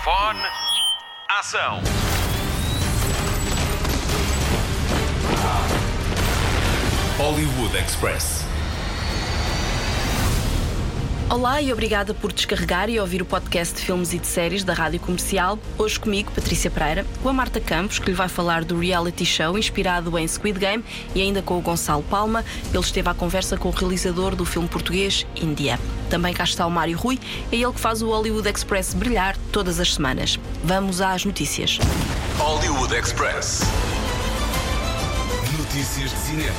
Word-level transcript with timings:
Microfone. 0.00 0.40
Ação. 1.28 1.80
Hollywood 7.18 7.76
Express. 7.76 8.46
Olá 11.28 11.60
e 11.60 11.70
obrigada 11.70 12.14
por 12.14 12.32
descarregar 12.32 12.88
e 12.88 12.98
ouvir 12.98 13.20
o 13.20 13.26
podcast 13.26 13.74
de 13.74 13.82
filmes 13.82 14.14
e 14.14 14.18
de 14.18 14.26
séries 14.26 14.64
da 14.64 14.72
Rádio 14.72 15.00
Comercial. 15.00 15.58
Hoje 15.76 16.00
comigo, 16.00 16.32
Patrícia 16.32 16.70
Pereira, 16.70 17.04
com 17.22 17.28
a 17.28 17.32
Marta 17.34 17.60
Campos, 17.60 17.98
que 17.98 18.06
lhe 18.06 18.16
vai 18.16 18.28
falar 18.28 18.64
do 18.64 18.78
reality 18.78 19.26
show 19.26 19.58
inspirado 19.58 20.16
em 20.18 20.26
Squid 20.26 20.58
Game, 20.58 20.82
e 21.14 21.20
ainda 21.20 21.42
com 21.42 21.58
o 21.58 21.60
Gonçalo 21.60 22.02
Palma. 22.04 22.42
Ele 22.72 22.82
esteve 22.82 23.10
à 23.10 23.12
conversa 23.12 23.58
com 23.58 23.68
o 23.68 23.72
realizador 23.72 24.34
do 24.34 24.46
filme 24.46 24.66
português 24.66 25.26
Índia. 25.36 25.78
Também 26.10 26.34
cá 26.34 26.42
está 26.42 26.66
o 26.66 26.70
Mário 26.70 26.98
Rui, 26.98 27.20
é 27.52 27.56
ele 27.56 27.72
que 27.72 27.80
faz 27.80 28.02
o 28.02 28.08
Hollywood 28.08 28.48
Express 28.48 28.92
brilhar 28.92 29.36
todas 29.52 29.78
as 29.78 29.94
semanas. 29.94 30.40
Vamos 30.64 31.00
às 31.00 31.24
notícias. 31.24 31.78
Hollywood 32.36 32.92
Express. 32.94 33.60
Notícias 35.56 36.10
de 36.10 36.16
cinema. 36.16 36.56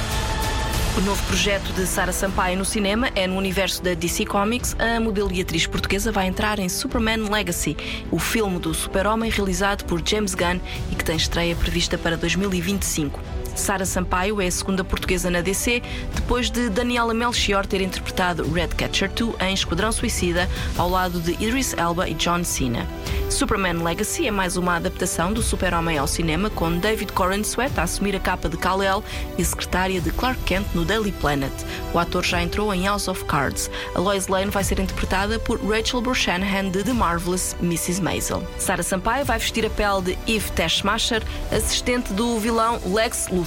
O 0.98 1.02
novo 1.02 1.22
projeto 1.26 1.72
de 1.73 1.86
Sara 1.86 2.14
Sampaio 2.14 2.58
no 2.58 2.66
cinema 2.66 3.09
é 3.14 3.28
no 3.28 3.38
universo 3.38 3.84
da 3.84 3.94
DC 3.94 4.26
Comics. 4.26 4.76
A 4.80 5.00
modelo 5.00 5.32
e 5.34 5.42
atriz 5.42 5.68
portuguesa 5.68 6.12
vai 6.12 6.28
entrar 6.28 6.58
em 6.58 6.70
Superman 6.70 7.30
Legacy, 7.30 7.76
o 8.09 8.20
filme 8.20 8.58
do 8.58 8.73
super-homem 8.73 9.30
realizado 9.30 9.84
por 9.84 10.02
James 10.06 10.34
Gunn 10.34 10.59
e 10.92 10.95
que 10.95 11.04
tem 11.04 11.16
estreia 11.18 11.56
prevista 11.56 11.98
para 11.98 12.16
2025. 12.16 13.41
Sara 13.55 13.86
Sampaio 13.86 14.41
é 14.41 14.48
a 14.48 14.52
segunda 14.52 14.84
portuguesa 14.84 15.30
na 15.30 15.41
DC, 15.41 15.82
depois 16.16 16.50
de 16.50 16.70
Daniela 16.70 17.14
Melchior 17.14 17.66
ter 17.66 17.82
interpretado 17.82 18.50
Redcatcher 18.52 19.12
2 19.12 19.36
em 19.42 19.54
Esquadrão 19.54 19.92
Suicida, 19.92 20.50
ao 20.78 20.90
lado 20.90 21.20
de 21.20 21.32
Idris 21.34 21.73
Elba 21.73 22.09
e 22.09 22.14
John 22.14 22.44
Cena. 22.44 22.88
Superman 23.30 23.81
Legacy 23.81 24.28
é 24.28 24.31
mais 24.31 24.58
uma 24.58 24.75
adaptação 24.75 25.31
do 25.31 25.42
Super-Homem 25.42 25.98
ao 25.98 26.06
cinema, 26.06 26.50
com 26.50 26.78
David 26.78 27.14
Corran 27.14 27.44
Sweat 27.44 27.80
a 27.80 27.84
assumir 27.84 28.16
a 28.16 28.20
capa 28.20 28.50
de 28.50 28.58
Kal-El 28.58 29.03
e 29.38 29.45
secretária 29.45 30.02
de 30.02 30.12
Clark 30.12 30.42
Kent 30.44 30.68
no 30.73 30.84
Daily 30.84 31.14
Planet. 31.14 31.52
O 31.94 32.00
ator 32.00 32.23
já 32.23 32.42
entrou 32.42 32.73
em 32.73 32.86
House 32.86 33.08
of 33.08 33.23
Cards. 33.25 33.72
A 33.95 34.00
Lois 34.00 34.28
Lane 34.28 34.52
vai 34.52 34.64
ser 34.64 34.80
interpretada 34.80 35.40
por 35.40 35.59
Rachel 35.66 36.02
Brosnahan 36.02 36.70
de 36.70 36.84
The 36.84 36.94
Marvelous 36.94 37.56
Mrs. 37.62 38.02
Maisel. 38.02 38.44
Sara 38.59 38.84
Sampaio 38.84 39.25
vai 39.25 39.40
vestir 39.40 39.66
a 39.66 39.70
pele 39.70 40.02
de 40.02 40.18
Eve 40.31 40.52
Teschmacher, 40.52 41.23
assistente 41.52 42.12
do 42.14 42.38
vilão 42.38 42.80
Lex 42.86 43.28
Luthor. 43.30 43.41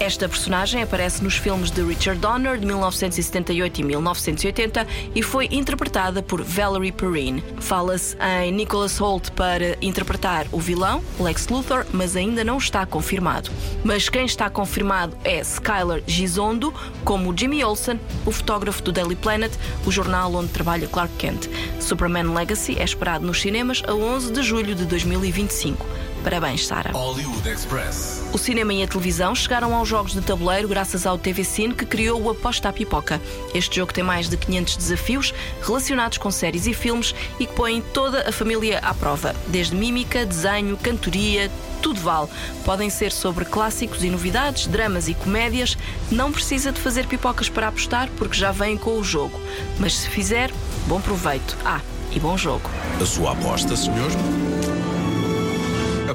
Esta 0.00 0.28
personagem 0.28 0.82
aparece 0.82 1.22
nos 1.22 1.36
filmes 1.36 1.70
de 1.70 1.82
Richard 1.82 2.20
Donner 2.20 2.58
de 2.58 2.66
1978 2.66 3.80
e 3.80 3.84
1980 3.84 4.86
e 5.14 5.22
foi 5.22 5.48
interpretada 5.50 6.22
por 6.22 6.42
Valerie 6.42 6.92
Perrine. 6.92 7.42
Fala-se 7.60 8.16
em 8.42 8.52
Nicholas 8.52 8.98
Holt 8.98 9.30
para 9.32 9.76
interpretar 9.80 10.46
o 10.52 10.60
vilão, 10.60 11.02
Lex 11.20 11.48
Luthor, 11.48 11.86
mas 11.92 12.16
ainda 12.16 12.44
não 12.44 12.58
está 12.58 12.84
confirmado. 12.86 13.50
Mas 13.84 14.08
quem 14.08 14.26
está 14.26 14.50
confirmado 14.50 15.16
é 15.24 15.40
Skyler 15.40 16.02
Gisondo, 16.06 16.72
como 17.04 17.36
Jimmy 17.36 17.62
Olsen, 17.64 17.98
o 18.26 18.30
fotógrafo 18.30 18.82
do 18.82 18.92
Daily 18.92 19.16
Planet, 19.16 19.52
o 19.86 19.90
jornal 19.90 20.34
onde 20.34 20.48
trabalha 20.48 20.86
Clark 20.88 21.14
Kent. 21.18 21.48
Superman 21.80 22.34
Legacy 22.34 22.76
é 22.78 22.84
esperado 22.84 23.26
nos 23.26 23.40
cinemas 23.40 23.82
a 23.86 23.94
11 23.94 24.32
de 24.32 24.42
julho 24.42 24.74
de 24.74 24.84
2025. 24.84 25.86
Parabéns, 26.22 26.66
Sara. 26.66 26.92
Hollywood 26.92 27.48
Express. 27.48 28.22
O 28.32 28.38
cinema 28.38 28.72
e 28.72 28.82
a 28.82 28.86
televisão 28.86 29.34
chegaram 29.34 29.74
aos 29.74 29.88
jogos 29.88 30.12
de 30.12 30.20
tabuleiro 30.20 30.68
graças 30.68 31.06
ao 31.06 31.16
TV 31.16 31.44
Cine 31.44 31.74
que 31.74 31.86
criou 31.86 32.20
o 32.20 32.30
Aposta 32.30 32.68
à 32.68 32.72
Pipoca. 32.72 33.20
Este 33.54 33.76
jogo 33.76 33.92
tem 33.92 34.04
mais 34.04 34.28
de 34.28 34.36
500 34.36 34.76
desafios 34.76 35.34
relacionados 35.62 36.18
com 36.18 36.30
séries 36.30 36.66
e 36.66 36.74
filmes 36.74 37.14
e 37.38 37.46
que 37.46 37.54
põem 37.54 37.80
toda 37.80 38.28
a 38.28 38.32
família 38.32 38.78
à 38.80 38.92
prova, 38.92 39.34
desde 39.46 39.74
mímica, 39.74 40.26
desenho, 40.26 40.76
cantoria, 40.76 41.50
tudo 41.80 42.00
vale. 42.00 42.28
Podem 42.64 42.90
ser 42.90 43.12
sobre 43.12 43.44
clássicos 43.44 44.02
e 44.04 44.10
novidades, 44.10 44.66
dramas 44.66 45.08
e 45.08 45.14
comédias. 45.14 45.76
Não 46.10 46.32
precisa 46.32 46.72
de 46.72 46.80
fazer 46.80 47.06
pipocas 47.06 47.48
para 47.48 47.68
apostar 47.68 48.08
porque 48.16 48.36
já 48.36 48.50
vem 48.50 48.76
com 48.76 48.98
o 48.98 49.04
jogo. 49.04 49.40
Mas 49.78 49.94
se 49.94 50.08
fizer, 50.08 50.52
bom 50.86 51.00
proveito. 51.00 51.56
Ah, 51.64 51.80
e 52.12 52.18
bom 52.18 52.36
jogo. 52.36 52.68
A 53.00 53.06
sua 53.06 53.32
aposta, 53.32 53.76
senhor? 53.76 54.10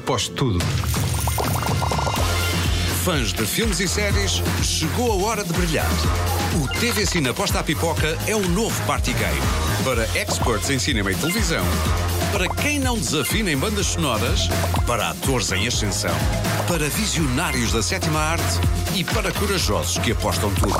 Aposto 0.03 0.34
tudo. 0.36 0.59
Fãs 3.06 3.31
de 3.31 3.46
filmes 3.46 3.80
e 3.80 3.88
séries, 3.88 4.44
chegou 4.62 5.14
a 5.14 5.25
hora 5.25 5.46
de 5.46 5.53
brilhar. 5.53 5.90
O 6.62 6.68
TV 6.78 7.06
Cine 7.06 7.30
Aposta 7.30 7.62
à 7.62 7.64
Pipoca 7.64 8.18
é 8.28 8.36
o 8.36 8.46
novo 8.50 8.86
party 8.86 9.14
game. 9.14 9.41
Para 9.86 10.03
experts 10.19 10.69
em 10.69 10.78
cinema 10.78 11.09
e 11.09 11.16
televisão, 11.16 11.64
para 12.34 12.50
quem 12.50 12.80
não 12.80 12.97
desafina 12.97 13.50
em 13.50 13.56
bandas 13.56 13.88
sonoras, 13.88 14.50
para 14.86 15.12
atores 15.12 15.53
em 15.53 15.66
ascensão, 15.66 16.16
para 16.68 16.90
visionários 16.90 17.72
da 17.72 17.81
sétima 17.81 18.20
arte 18.20 18.59
e 18.94 19.06
para 19.06 19.31
corajosos 19.31 20.00
que 20.00 20.12
apostam 20.12 20.53
tudo. 20.56 20.80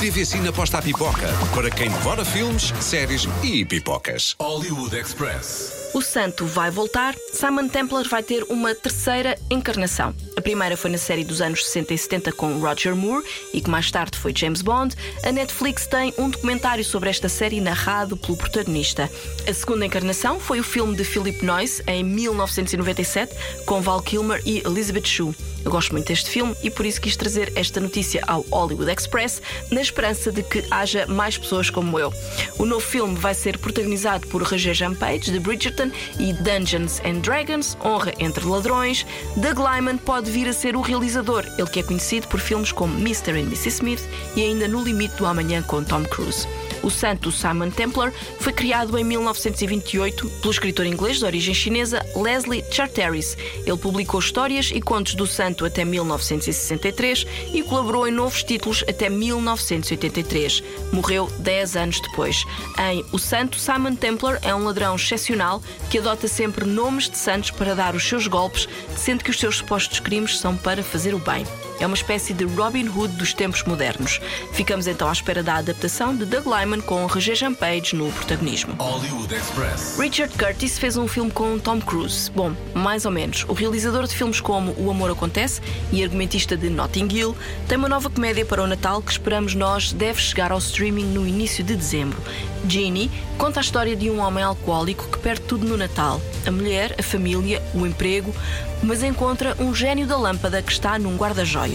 TV 0.00 0.26
Cine 0.26 0.48
Aposta 0.48 0.78
à 0.78 0.82
Pipoca, 0.82 1.28
para 1.54 1.70
quem 1.70 1.88
devora 1.88 2.24
filmes, 2.24 2.74
séries 2.80 3.28
e 3.44 3.64
pipocas. 3.64 4.34
Hollywood 4.40 4.96
Express. 4.96 5.79
O 5.92 6.00
santo 6.00 6.46
vai 6.46 6.70
voltar, 6.70 7.16
Simon 7.32 7.66
Templar 7.66 8.08
vai 8.08 8.22
ter 8.22 8.44
uma 8.44 8.72
terceira 8.76 9.36
encarnação. 9.50 10.14
A 10.36 10.40
primeira 10.40 10.76
foi 10.76 10.88
na 10.88 10.98
série 10.98 11.24
dos 11.24 11.40
anos 11.40 11.66
60 11.66 11.94
e 11.94 11.98
70 11.98 12.32
com 12.32 12.58
Roger 12.60 12.94
Moore 12.94 13.26
e 13.52 13.60
que 13.60 13.68
mais 13.68 13.90
tarde 13.90 14.16
foi 14.16 14.32
James 14.34 14.62
Bond. 14.62 14.94
A 15.24 15.32
Netflix 15.32 15.88
tem 15.88 16.14
um 16.16 16.30
documentário 16.30 16.84
sobre 16.84 17.10
esta 17.10 17.28
série 17.28 17.60
narrado 17.60 18.16
pelo 18.16 18.36
protagonista. 18.36 19.10
A 19.48 19.52
segunda 19.52 19.84
encarnação 19.84 20.38
foi 20.38 20.60
o 20.60 20.64
filme 20.64 20.94
de 20.94 21.02
Philip 21.02 21.44
Noyce 21.44 21.82
em 21.88 22.04
1997 22.04 23.34
com 23.66 23.80
Val 23.80 24.00
Kilmer 24.00 24.40
e 24.46 24.58
Elizabeth 24.64 25.06
Shue. 25.06 25.34
Eu 25.64 25.70
gosto 25.70 25.92
muito 25.92 26.06
deste 26.06 26.30
filme 26.30 26.56
e 26.62 26.70
por 26.70 26.86
isso 26.86 27.00
quis 27.00 27.16
trazer 27.16 27.52
esta 27.54 27.80
notícia 27.80 28.22
ao 28.26 28.40
Hollywood 28.50 28.90
Express, 28.90 29.42
na 29.70 29.80
esperança 29.80 30.32
de 30.32 30.42
que 30.42 30.64
haja 30.70 31.06
mais 31.06 31.36
pessoas 31.36 31.68
como 31.68 31.98
eu. 31.98 32.12
O 32.58 32.64
novo 32.64 32.84
filme 32.84 33.14
vai 33.14 33.34
ser 33.34 33.58
protagonizado 33.58 34.26
por 34.28 34.42
Roger 34.42 34.74
Page, 34.96 35.30
de 35.30 35.38
Bridgerton, 35.38 35.79
e 36.18 36.32
Dungeons 36.32 37.00
and 37.04 37.20
Dragons, 37.20 37.76
Honra 37.84 38.12
entre 38.18 38.44
Ladrões. 38.44 39.06
Doug 39.36 39.58
Lyman 39.58 39.98
pode 39.98 40.30
vir 40.30 40.48
a 40.48 40.52
ser 40.52 40.76
o 40.76 40.80
realizador, 40.80 41.44
ele 41.58 41.68
que 41.68 41.80
é 41.80 41.82
conhecido 41.82 42.28
por 42.28 42.40
filmes 42.40 42.72
como 42.72 42.94
Mr. 42.98 43.32
and 43.32 43.46
Mrs. 43.46 43.68
Smith 43.68 44.02
e 44.34 44.42
ainda 44.42 44.68
No 44.68 44.82
Limite 44.82 45.16
do 45.16 45.26
Amanhã 45.26 45.62
com 45.62 45.82
Tom 45.82 46.04
Cruise. 46.04 46.46
O 46.82 46.90
santo 46.90 47.30
Simon 47.30 47.70
Templar 47.70 48.12
foi 48.38 48.52
criado 48.52 48.96
em 48.98 49.04
1928 49.04 50.28
pelo 50.28 50.50
escritor 50.50 50.86
inglês 50.86 51.18
de 51.18 51.24
origem 51.24 51.54
chinesa 51.54 52.04
Leslie 52.16 52.64
Charteris. 52.70 53.36
Ele 53.66 53.76
publicou 53.76 54.20
histórias 54.20 54.70
e 54.74 54.80
contos 54.80 55.14
do 55.14 55.26
santo 55.26 55.64
até 55.64 55.84
1963 55.84 57.26
e 57.52 57.62
colaborou 57.62 58.08
em 58.08 58.12
novos 58.12 58.42
títulos 58.42 58.84
até 58.88 59.08
1983. 59.08 60.62
Morreu 60.92 61.30
10 61.38 61.76
anos 61.76 62.00
depois. 62.00 62.44
Em 62.78 63.04
O 63.12 63.18
Santo, 63.18 63.58
Simon 63.58 63.94
Templar 63.94 64.38
é 64.42 64.54
um 64.54 64.64
ladrão 64.64 64.96
excepcional 64.96 65.62
que 65.90 65.98
adota 65.98 66.26
sempre 66.26 66.64
nomes 66.64 67.08
de 67.08 67.18
santos 67.18 67.50
para 67.50 67.74
dar 67.74 67.94
os 67.94 68.06
seus 68.06 68.26
golpes, 68.26 68.68
sendo 68.96 69.22
que 69.22 69.30
os 69.30 69.38
seus 69.38 69.56
supostos 69.56 70.00
crimes 70.00 70.38
são 70.38 70.56
para 70.56 70.82
fazer 70.82 71.14
o 71.14 71.18
bem. 71.18 71.44
É 71.80 71.86
uma 71.86 71.96
espécie 71.96 72.34
de 72.34 72.44
Robin 72.44 72.86
Hood 72.88 73.16
dos 73.16 73.32
tempos 73.32 73.64
modernos. 73.64 74.20
Ficamos 74.52 74.86
então 74.86 75.08
à 75.08 75.12
espera 75.12 75.42
da 75.42 75.56
adaptação 75.56 76.14
de 76.14 76.26
Doug 76.26 76.44
Lyman 76.46 76.82
com 76.82 77.06
Regé 77.06 77.34
Page 77.58 77.96
no 77.96 78.12
protagonismo. 78.12 78.74
Hollywood 78.78 79.34
Express. 79.34 79.98
Richard 79.98 80.36
Curtis 80.36 80.78
fez 80.78 80.98
um 80.98 81.08
filme 81.08 81.30
com 81.30 81.58
Tom 81.58 81.80
Cruise. 81.80 82.30
Bom, 82.32 82.52
mais 82.74 83.06
ou 83.06 83.10
menos. 83.10 83.46
O 83.48 83.54
realizador 83.54 84.06
de 84.06 84.14
filmes 84.14 84.42
como 84.42 84.74
O 84.76 84.90
Amor 84.90 85.10
Acontece 85.10 85.62
e 85.90 86.04
argumentista 86.04 86.54
de 86.54 86.68
Notting 86.68 87.08
Hill 87.10 87.34
tem 87.66 87.78
uma 87.78 87.88
nova 87.88 88.10
comédia 88.10 88.44
para 88.44 88.62
o 88.62 88.66
Natal 88.66 89.00
que 89.00 89.12
esperamos 89.12 89.54
nós 89.54 89.90
deve 89.90 90.20
chegar 90.20 90.52
ao 90.52 90.58
streaming 90.58 91.06
no 91.06 91.26
início 91.26 91.64
de 91.64 91.74
dezembro. 91.74 92.22
Genie 92.68 93.10
conta 93.38 93.58
a 93.58 93.62
história 93.62 93.96
de 93.96 94.10
um 94.10 94.20
homem 94.20 94.44
alcoólico 94.44 95.08
que 95.08 95.18
perde 95.18 95.40
tudo 95.42 95.66
no 95.66 95.78
Natal: 95.78 96.20
a 96.46 96.50
mulher, 96.50 96.94
a 96.98 97.02
família, 97.02 97.62
o 97.74 97.86
emprego, 97.86 98.34
mas 98.82 99.02
encontra 99.02 99.56
um 99.58 99.74
gênio 99.74 100.06
da 100.06 100.16
lâmpada 100.16 100.62
que 100.62 100.72
está 100.72 100.98
num 100.98 101.16
guarda-joias. 101.16 101.69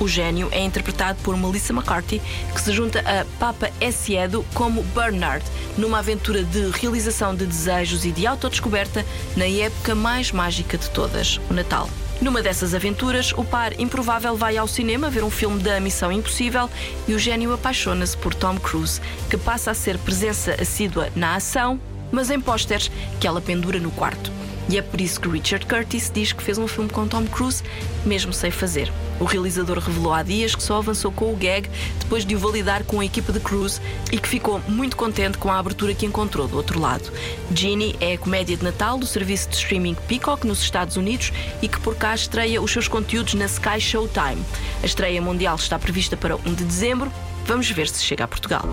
O 0.00 0.08
gênio 0.08 0.48
é 0.50 0.60
interpretado 0.60 1.18
por 1.22 1.36
Melissa 1.36 1.72
McCarthy, 1.72 2.20
que 2.52 2.60
se 2.60 2.72
junta 2.72 3.00
a 3.00 3.24
Papa 3.38 3.70
Essiedo 3.80 4.44
como 4.54 4.82
Bernard, 4.82 5.44
numa 5.78 6.00
aventura 6.00 6.42
de 6.42 6.70
realização 6.70 7.34
de 7.34 7.46
desejos 7.46 8.04
e 8.04 8.10
de 8.10 8.26
autodescoberta 8.26 9.04
na 9.36 9.46
época 9.46 9.94
mais 9.94 10.32
mágica 10.32 10.76
de 10.76 10.90
todas, 10.90 11.40
o 11.48 11.54
Natal. 11.54 11.88
Numa 12.20 12.42
dessas 12.42 12.72
aventuras, 12.74 13.32
o 13.32 13.44
par 13.44 13.78
improvável 13.80 14.36
vai 14.36 14.56
ao 14.56 14.68
cinema 14.68 15.10
ver 15.10 15.24
um 15.24 15.30
filme 15.30 15.60
da 15.60 15.80
Missão 15.80 16.12
Impossível 16.12 16.70
e 17.08 17.14
o 17.14 17.18
gênio 17.18 17.52
apaixona-se 17.52 18.16
por 18.16 18.32
Tom 18.34 18.58
Cruise, 18.58 19.00
que 19.28 19.36
passa 19.36 19.72
a 19.72 19.74
ser 19.74 19.98
presença 19.98 20.56
assídua 20.60 21.10
na 21.16 21.34
ação, 21.34 21.80
mas 22.12 22.30
em 22.30 22.40
pósteres 22.40 22.90
que 23.20 23.26
ela 23.26 23.40
pendura 23.40 23.80
no 23.80 23.90
quarto. 23.90 24.41
E 24.68 24.78
é 24.78 24.82
por 24.82 25.00
isso 25.00 25.20
que 25.20 25.28
Richard 25.28 25.66
Curtis 25.66 26.10
diz 26.12 26.32
que 26.32 26.42
fez 26.42 26.56
um 26.56 26.66
filme 26.66 26.88
com 26.88 27.06
Tom 27.06 27.26
Cruise, 27.26 27.62
mesmo 28.04 28.32
sem 28.32 28.50
fazer. 28.50 28.92
O 29.20 29.24
realizador 29.24 29.78
revelou 29.78 30.12
há 30.12 30.22
dias 30.22 30.54
que 30.54 30.62
só 30.62 30.78
avançou 30.78 31.12
com 31.12 31.32
o 31.32 31.36
gag 31.36 31.68
depois 31.98 32.24
de 32.24 32.34
o 32.34 32.38
validar 32.38 32.84
com 32.84 33.00
a 33.00 33.04
equipa 33.04 33.32
de 33.32 33.40
Cruise 33.40 33.80
e 34.10 34.18
que 34.18 34.28
ficou 34.28 34.60
muito 34.68 34.96
contente 34.96 35.38
com 35.38 35.50
a 35.50 35.58
abertura 35.58 35.94
que 35.94 36.06
encontrou 36.06 36.48
do 36.48 36.56
outro 36.56 36.80
lado. 36.80 37.12
Genie 37.54 37.96
é 38.00 38.14
a 38.14 38.18
comédia 38.18 38.56
de 38.56 38.64
Natal 38.64 38.98
do 38.98 39.06
serviço 39.06 39.48
de 39.50 39.56
streaming 39.56 39.94
Peacock 40.08 40.46
nos 40.46 40.60
Estados 40.60 40.96
Unidos 40.96 41.32
e 41.60 41.68
que 41.68 41.80
por 41.80 41.94
cá 41.96 42.14
estreia 42.14 42.60
os 42.60 42.70
seus 42.72 42.88
conteúdos 42.88 43.34
na 43.34 43.46
Sky 43.46 43.80
Showtime. 43.80 44.42
A 44.82 44.86
estreia 44.86 45.20
mundial 45.20 45.56
está 45.56 45.78
prevista 45.78 46.16
para 46.16 46.36
1 46.36 46.54
de 46.54 46.64
dezembro. 46.64 47.12
Vamos 47.46 47.70
ver 47.70 47.88
se 47.88 48.02
chega 48.02 48.24
a 48.24 48.28
Portugal. 48.28 48.64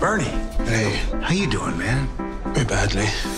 Bernie. 0.00 0.26
Hey, 0.68 0.92
How 1.22 1.32
you 1.32 1.48
doing, 1.48 1.76
man? 1.76 2.28
very 2.54 2.64
badly. 2.64 3.37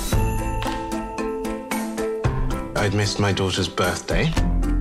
I'd 2.81 2.95
missed 2.95 3.21
my 3.21 3.31
daughter's 3.31 3.69
birthday. 3.69 4.33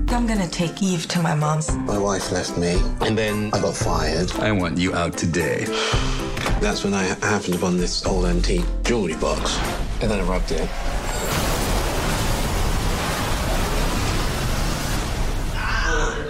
I'm 0.08 0.26
gonna 0.26 0.48
take 0.48 0.82
Eve 0.82 1.06
to 1.10 1.22
my 1.22 1.36
mom's. 1.36 1.76
My 1.76 1.98
wife 1.98 2.32
left 2.32 2.58
me, 2.58 2.82
and 3.02 3.18
then 3.18 3.50
I 3.54 3.60
got 3.60 3.76
fired. 3.76 4.32
I 4.40 4.54
want 4.54 4.78
you 4.78 4.96
out 4.96 5.18
today. 5.18 5.66
That's 6.62 6.86
when 6.86 6.94
I 6.94 7.04
happened 7.04 7.56
upon 7.56 7.76
this 7.76 8.06
old 8.06 8.24
antique 8.24 8.64
jewelry 8.84 9.16
box, 9.16 9.60
and 10.02 10.10
then 10.10 10.22
I 10.22 10.24
rubbed 10.24 10.52
it. 10.54 10.70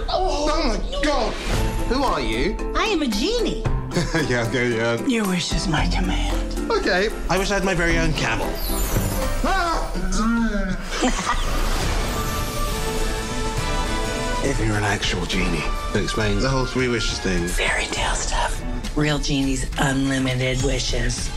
Oh 0.08 0.64
my 0.66 1.02
god! 1.04 1.32
Who 1.86 2.02
are 2.02 2.20
you? 2.20 2.56
I 2.74 2.86
am 2.86 3.02
a 3.02 3.06
genie. 3.06 3.62
yeah, 4.28 4.44
okay, 4.48 4.76
yeah. 4.76 5.00
Your 5.06 5.24
wish 5.28 5.52
is 5.52 5.68
my 5.68 5.86
command. 5.86 6.68
Okay. 6.68 7.10
I 7.28 7.38
wish 7.38 7.52
I 7.52 7.54
had 7.54 7.64
my 7.64 7.74
very 7.74 7.96
own 7.96 8.12
camel. 8.14 8.52
Ah! 9.44 9.86
if 14.50 14.58
you're 14.66 14.76
an 14.76 14.82
actual 14.82 15.24
genie, 15.26 15.62
that 15.92 16.02
explains 16.02 16.42
the 16.42 16.48
whole 16.48 16.66
three 16.66 16.88
wishes 16.88 17.20
thing. 17.20 17.46
Fairy 17.46 17.84
tale 17.84 18.16
stuff. 18.16 18.60
Real 18.96 19.18
genies, 19.20 19.70
unlimited 19.78 20.60
wishes. 20.64 21.30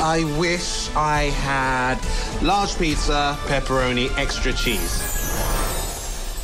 I 0.00 0.24
wish 0.40 0.90
I 0.96 1.30
had 1.38 2.00
large 2.42 2.76
pizza, 2.76 3.38
pepperoni, 3.46 4.10
extra 4.18 4.52
cheese. 4.52 4.98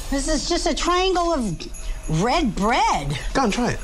This 0.08 0.28
is 0.28 0.48
just 0.48 0.66
a 0.68 0.74
triangle 0.74 1.34
of 1.34 2.22
red 2.22 2.54
bread. 2.54 3.18
Go 3.34 3.44
and 3.44 3.52
try 3.52 3.72
it. 3.72 3.80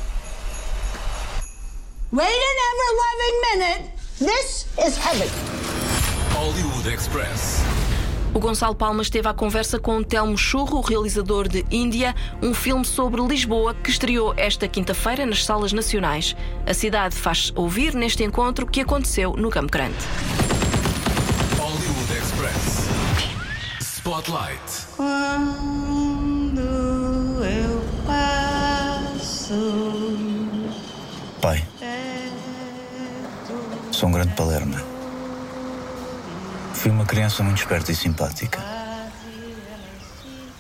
Wait 2.13 2.27
an 2.27 2.57
ever 2.71 2.91
loving 3.03 3.41
minute. 3.59 3.91
This 4.21 4.69
is 4.87 4.97
heaven. 4.97 5.29
Hollywood 6.31 6.87
Express. 6.87 7.94
O 8.35 8.41
Gonçalo 8.41 8.75
Palma 8.75 9.01
esteve 9.01 9.29
à 9.29 9.33
conversa 9.33 9.79
com 9.79 10.03
Telmo 10.03 10.37
Churro, 10.37 10.81
realizador 10.81 11.47
de 11.47 11.65
Índia, 11.71 12.13
um 12.43 12.53
filme 12.53 12.85
sobre 12.85 13.23
Lisboa 13.23 13.75
que 13.75 13.91
estreou 13.91 14.35
esta 14.37 14.67
quinta-feira 14.67 15.25
nas 15.25 15.45
salas 15.45 15.73
nacionais. 15.73 16.35
A 16.67 16.75
cidade 16.75 17.15
faz 17.15 17.53
ouvir 17.55 17.95
neste 17.95 18.25
encontro 18.25 18.67
que 18.67 18.81
aconteceu 18.81 19.35
no 19.35 19.51
Campo 19.51 19.71
Grande. 19.71 19.95
Hollywood 21.57 22.13
Express. 22.13 22.89
Spotlight. 23.81 24.85
Pai, 31.41 31.65
sou 33.93 34.09
um 34.09 34.13
grande 34.13 34.35
palerma. 34.35 34.94
Fui 36.85 36.91
uma 36.91 37.07
criança 37.07 37.43
muito 37.43 37.57
esperta 37.57 37.91
e 37.93 37.97
simpática. 37.97 38.63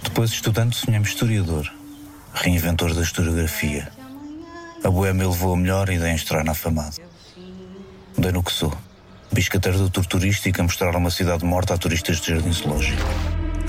Depois, 0.03 0.31
estudante, 0.31 0.75
sonhei-me 0.75 1.05
historiador, 1.05 1.71
reinventor 2.33 2.95
da 2.95 3.03
historiografia. 3.03 3.93
A 4.83 4.89
boêmia 4.89 5.29
levou 5.29 5.53
a 5.53 5.57
melhor 5.59 5.91
e 5.91 5.99
dei 5.99 6.13
em 6.13 6.15
estrear 6.15 6.43
na. 6.43 6.55
Dei 8.17 8.33
no 8.33 8.43
que 8.43 8.51
sou. 8.51 8.73
Biscateiro 9.31 9.77
doutor 9.77 10.07
turístico 10.07 10.63
a 10.63 10.65
mostrar 10.65 10.97
uma 10.97 11.11
cidade 11.11 11.45
morta 11.45 11.75
a 11.75 11.77
turistas 11.77 12.23
de 12.23 12.31
jardim 12.31 12.53
zoológico. 12.53 13.03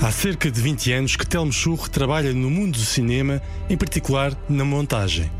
Há 0.00 0.10
cerca 0.10 0.50
de 0.50 0.58
20 0.58 0.92
anos 0.94 1.14
que 1.14 1.26
Telmo 1.26 1.52
Churro 1.52 1.90
trabalha 1.90 2.32
no 2.32 2.48
mundo 2.48 2.78
do 2.78 2.84
cinema, 2.86 3.42
em 3.68 3.76
particular 3.76 4.34
na 4.48 4.64
montagem. 4.64 5.30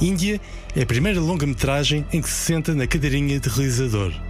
Índia 0.00 0.40
é 0.74 0.82
a 0.82 0.86
primeira 0.86 1.20
longa-metragem 1.20 2.04
em 2.12 2.20
que 2.20 2.28
se 2.28 2.46
senta 2.46 2.74
na 2.74 2.88
cadeirinha 2.88 3.38
de 3.38 3.48
realizador. 3.48 4.29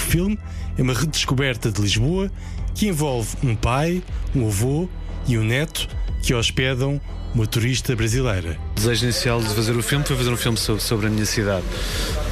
O 0.00 0.02
filme 0.02 0.38
é 0.78 0.82
uma 0.82 0.94
redescoberta 0.94 1.70
de 1.70 1.80
Lisboa 1.82 2.32
que 2.74 2.88
envolve 2.88 3.36
um 3.42 3.54
pai, 3.54 4.02
um 4.34 4.46
avô 4.46 4.88
e 5.28 5.36
um 5.36 5.44
neto 5.44 5.86
que 6.22 6.32
hospedam 6.32 6.98
uma 7.34 7.46
turista 7.46 7.94
brasileira. 7.94 8.69
Desejo 8.80 9.04
inicial 9.04 9.42
de 9.42 9.48
fazer 9.48 9.76
o 9.76 9.82
filme 9.82 10.06
foi 10.06 10.16
fazer 10.16 10.30
um 10.30 10.36
filme 10.38 10.56
sobre, 10.56 10.82
sobre 10.82 11.06
a 11.06 11.10
minha 11.10 11.26
cidade. 11.26 11.66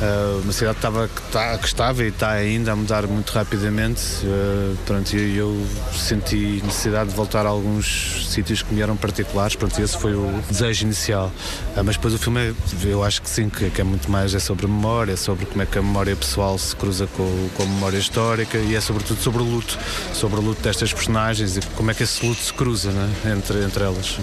Uh, 0.00 0.40
uma 0.42 0.52
cidade 0.52 0.76
que 0.76 0.78
estava, 0.78 1.08
que, 1.08 1.20
está, 1.20 1.58
que 1.58 1.66
estava 1.66 2.04
e 2.04 2.08
está 2.08 2.30
ainda 2.30 2.72
a 2.72 2.76
mudar 2.76 3.06
muito 3.06 3.30
rapidamente. 3.32 4.00
Uh, 4.24 4.74
pronto, 4.86 5.14
e 5.14 5.36
eu 5.36 5.54
senti 5.92 6.62
necessidade 6.64 7.10
de 7.10 7.16
voltar 7.16 7.44
a 7.44 7.50
alguns 7.50 8.26
sítios 8.32 8.62
que 8.62 8.72
me 8.72 8.80
eram 8.80 8.96
particulares. 8.96 9.56
Pronto, 9.56 9.78
esse 9.78 9.98
foi 9.98 10.14
o 10.14 10.42
desejo 10.48 10.86
inicial. 10.86 11.30
Uh, 11.76 11.84
mas 11.84 11.96
depois 11.96 12.14
o 12.14 12.18
filme, 12.18 12.40
é, 12.40 12.54
eu 12.82 13.04
acho 13.04 13.20
que 13.20 13.28
sim, 13.28 13.50
que, 13.50 13.68
que 13.68 13.82
é 13.82 13.84
muito 13.84 14.10
mais 14.10 14.34
é 14.34 14.38
sobre 14.38 14.66
memória, 14.66 15.12
é 15.12 15.16
sobre 15.16 15.44
como 15.44 15.60
é 15.60 15.66
que 15.66 15.76
a 15.78 15.82
memória 15.82 16.16
pessoal 16.16 16.56
se 16.56 16.74
cruza 16.74 17.06
com, 17.08 17.50
com 17.58 17.62
a 17.62 17.66
memória 17.66 17.98
histórica 17.98 18.56
e 18.56 18.74
é 18.74 18.80
sobretudo 18.80 19.20
sobre 19.20 19.42
o 19.42 19.44
luto, 19.44 19.78
sobre 20.14 20.40
o 20.40 20.42
luto 20.42 20.62
destas 20.62 20.94
personagens 20.94 21.58
e 21.58 21.60
como 21.76 21.90
é 21.90 21.94
que 21.94 22.04
esse 22.04 22.26
luto 22.26 22.40
se 22.40 22.54
cruza 22.54 22.90
né, 22.90 23.36
entre, 23.36 23.62
entre 23.62 23.84
elas. 23.84 24.18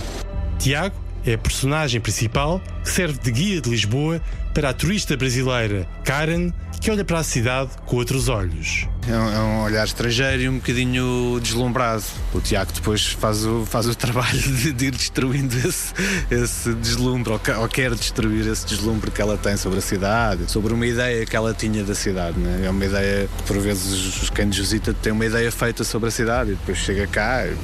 Tiago 0.57 1.04
é 1.25 1.33
a 1.33 1.37
personagem 1.37 1.99
principal 1.99 2.61
que 2.83 2.89
serve 2.89 3.19
de 3.19 3.31
guia 3.31 3.61
de 3.61 3.69
Lisboa 3.69 4.21
para 4.53 4.69
a 4.69 4.73
turista 4.73 5.17
brasileira 5.17 5.87
Karen, 6.03 6.51
que 6.79 6.89
olha 6.89 7.03
para 7.03 7.19
a 7.19 7.23
cidade 7.23 7.71
com 7.85 7.97
outros 7.97 8.29
olhos. 8.29 8.87
É 9.07 9.17
um, 9.17 9.33
é 9.33 9.39
um 9.39 9.63
olhar 9.63 9.85
estrangeiro 9.85 10.43
e 10.43 10.49
um 10.49 10.55
bocadinho 10.55 11.39
deslumbrado. 11.41 12.03
O 12.33 12.39
Tiago 12.39 12.71
depois 12.71 13.07
faz 13.07 13.45
o, 13.45 13.65
faz 13.65 13.87
o 13.87 13.95
trabalho 13.95 14.39
de, 14.39 14.71
de 14.71 14.85
ir 14.85 14.91
destruindo 14.91 15.55
esse, 15.67 15.93
esse 16.31 16.73
deslumbre, 16.75 17.33
ou, 17.33 17.41
ou, 17.59 17.67
quer 17.67 17.93
destruir 17.93 18.47
esse 18.47 18.65
deslumbre 18.65 19.11
que 19.11 19.21
ela 19.21 19.37
tem 19.37 19.57
sobre 19.57 19.79
a 19.79 19.81
cidade, 19.81 20.49
sobre 20.49 20.73
uma 20.73 20.87
ideia 20.87 21.25
que 21.25 21.35
ela 21.35 21.53
tinha 21.53 21.83
da 21.83 21.95
cidade. 21.95 22.39
Né? 22.39 22.65
É 22.65 22.69
uma 22.69 22.85
ideia 22.85 23.27
que, 23.37 23.43
por 23.43 23.59
vezes, 23.59 24.29
quem 24.29 24.45
nos 24.45 24.57
visita 24.57 24.93
tem 24.93 25.11
uma 25.11 25.25
ideia 25.25 25.51
feita 25.51 25.83
sobre 25.83 26.09
a 26.09 26.11
cidade 26.11 26.51
e 26.51 26.55
depois 26.55 26.77
chega 26.77 27.05
cá 27.07 27.45
e 27.45 27.55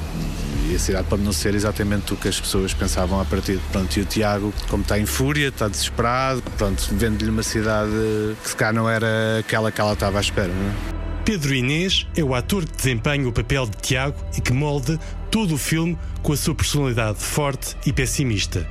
a 0.74 0.78
cidade 0.78 1.06
pode 1.08 1.22
não 1.22 1.32
ser 1.32 1.54
exatamente 1.54 2.12
o 2.12 2.16
que 2.16 2.28
as 2.28 2.40
pessoas 2.40 2.72
pensavam 2.74 3.20
a 3.20 3.24
partir. 3.24 3.58
Pronto, 3.70 3.96
e 3.96 4.02
o 4.02 4.04
Tiago, 4.04 4.52
como 4.68 4.82
está 4.82 4.98
em 4.98 5.06
fúria, 5.06 5.48
está 5.48 5.68
desesperado, 5.68 6.42
pronto, 6.56 6.88
vende-lhe 6.92 7.30
uma 7.30 7.42
cidade 7.42 7.90
que 8.42 8.48
se 8.48 8.56
cá 8.56 8.72
não 8.72 8.88
era 8.88 9.38
aquela 9.40 9.70
que 9.70 9.80
ela 9.80 9.92
estava 9.92 10.18
à 10.18 10.20
espera. 10.20 10.52
Não 10.52 10.70
é? 10.70 11.02
Pedro 11.24 11.54
Inês 11.54 12.06
é 12.16 12.24
o 12.24 12.34
ator 12.34 12.64
que 12.64 12.76
desempenha 12.76 13.28
o 13.28 13.32
papel 13.32 13.66
de 13.66 13.76
Tiago 13.76 14.16
e 14.36 14.40
que 14.40 14.52
molda 14.52 14.98
todo 15.30 15.54
o 15.54 15.58
filme 15.58 15.96
com 16.20 16.32
a 16.32 16.36
sua 16.36 16.54
personalidade 16.54 17.18
forte 17.20 17.76
e 17.86 17.92
pessimista. 17.92 18.66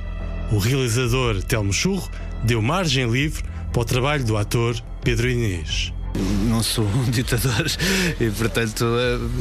O 0.52 0.58
realizador 0.58 1.42
Telmo 1.42 1.72
Churro 1.72 2.10
deu 2.44 2.60
margem 2.60 3.10
livre 3.10 3.42
para 3.72 3.80
o 3.80 3.84
trabalho 3.84 4.24
do 4.24 4.36
ator 4.36 4.76
Pedro 5.02 5.30
Inês. 5.30 5.92
Não 6.48 6.62
sou 6.62 6.84
um 6.84 7.04
ditador 7.10 7.66
e, 8.20 8.30
portanto, 8.30 8.84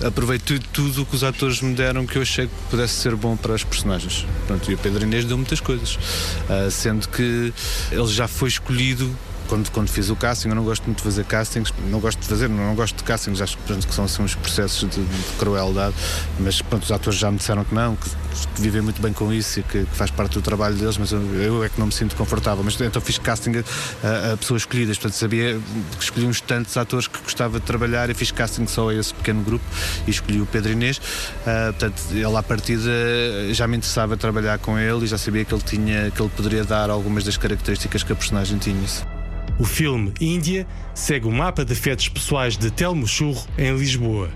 aproveito 0.05 0.59
tudo 0.71 1.01
o 1.01 1.05
que 1.05 1.15
os 1.15 1.23
atores 1.23 1.61
me 1.61 1.73
deram 1.73 2.05
que 2.05 2.17
eu 2.17 2.21
achei 2.21 2.47
que 2.47 2.53
pudesse 2.69 2.93
ser 2.95 3.15
bom 3.15 3.35
para 3.35 3.53
os 3.53 3.63
personagens. 3.63 4.25
Pronto, 4.47 4.71
e 4.71 4.73
o 4.73 4.77
Pedro 4.77 5.03
Inês 5.03 5.25
deu 5.25 5.37
muitas 5.37 5.59
coisas, 5.59 5.97
sendo 6.71 7.09
que 7.09 7.53
ele 7.91 8.07
já 8.07 8.27
foi 8.27 8.49
escolhido 8.49 9.13
quando, 9.51 9.69
quando 9.69 9.89
fiz 9.89 10.09
o 10.09 10.15
casting, 10.15 10.47
eu 10.47 10.55
não 10.55 10.63
gosto 10.63 10.85
muito 10.85 10.99
de 10.99 11.03
fazer 11.03 11.25
castings, 11.25 11.73
não 11.89 11.99
gosto 11.99 12.21
de 12.21 12.25
fazer, 12.25 12.47
não, 12.47 12.67
não 12.67 12.73
gosto 12.73 12.95
de 12.95 13.03
castings, 13.03 13.41
acho 13.41 13.57
pronto, 13.57 13.85
que 13.85 13.93
são 13.93 14.05
assim, 14.05 14.23
uns 14.23 14.33
processos 14.33 14.89
de, 14.89 15.03
de, 15.03 15.23
crueldade, 15.37 15.93
mas 16.39 16.61
pronto, 16.61 16.83
os 16.83 16.91
atores 16.91 17.19
já 17.19 17.29
me 17.29 17.37
disseram 17.37 17.65
que 17.65 17.75
não, 17.75 17.97
que, 17.97 18.09
vivem 18.55 18.81
muito 18.81 19.01
bem 19.01 19.11
com 19.11 19.33
isso 19.33 19.59
e 19.59 19.63
que, 19.63 19.83
que, 19.83 19.95
faz 19.95 20.09
parte 20.09 20.35
do 20.35 20.41
trabalho 20.41 20.75
deles, 20.75 20.97
mas 20.97 21.11
eu, 21.11 21.19
eu, 21.35 21.63
é 21.65 21.67
que 21.67 21.77
não 21.77 21.87
me 21.87 21.91
sinto 21.91 22.15
confortável. 22.15 22.63
Mas 22.63 22.79
então 22.79 23.01
fiz 23.01 23.17
casting 23.17 23.51
a, 23.57 24.31
a 24.31 24.37
pessoas 24.37 24.61
escolhidas, 24.61 24.97
portanto 24.97 25.17
sabia 25.17 25.59
que 25.97 26.03
escolhi 26.03 26.25
uns 26.25 26.39
tantos 26.39 26.77
atores 26.77 27.07
que 27.07 27.19
gostava 27.21 27.59
de 27.59 27.65
trabalhar 27.65 28.09
e 28.09 28.13
fiz 28.13 28.31
casting 28.31 28.67
só 28.67 28.89
a 28.89 28.95
esse 28.95 29.13
pequeno 29.13 29.43
grupo 29.43 29.65
e 30.07 30.11
escolhi 30.11 30.39
o 30.39 30.45
Pedro 30.45 30.71
Inês. 30.71 30.97
Uh, 30.97 31.73
portanto, 31.73 32.01
ele 32.11 32.37
à 32.37 32.41
partida 32.41 32.89
já 33.51 33.67
me 33.67 33.75
interessava 33.75 34.15
trabalhar 34.15 34.59
com 34.59 34.79
ele 34.79 35.03
e 35.03 35.07
já 35.07 35.17
sabia 35.17 35.43
que 35.43 35.53
ele 35.53 35.63
tinha, 35.63 36.09
que 36.09 36.21
ele 36.21 36.31
poderia 36.33 36.63
dar 36.63 36.89
algumas 36.89 37.25
das 37.25 37.35
características 37.35 38.01
que 38.01 38.13
a 38.13 38.15
personagem 38.15 38.57
tinha. 38.57 39.20
O 39.61 39.63
filme 39.63 40.11
Índia 40.19 40.65
segue 40.91 41.27
o 41.27 41.31
mapa 41.31 41.63
de 41.63 41.73
afetos 41.73 42.09
pessoais 42.09 42.57
de 42.57 42.71
Telmo 42.71 43.07
Churro 43.07 43.45
em 43.59 43.71
Lisboa. 43.77 44.27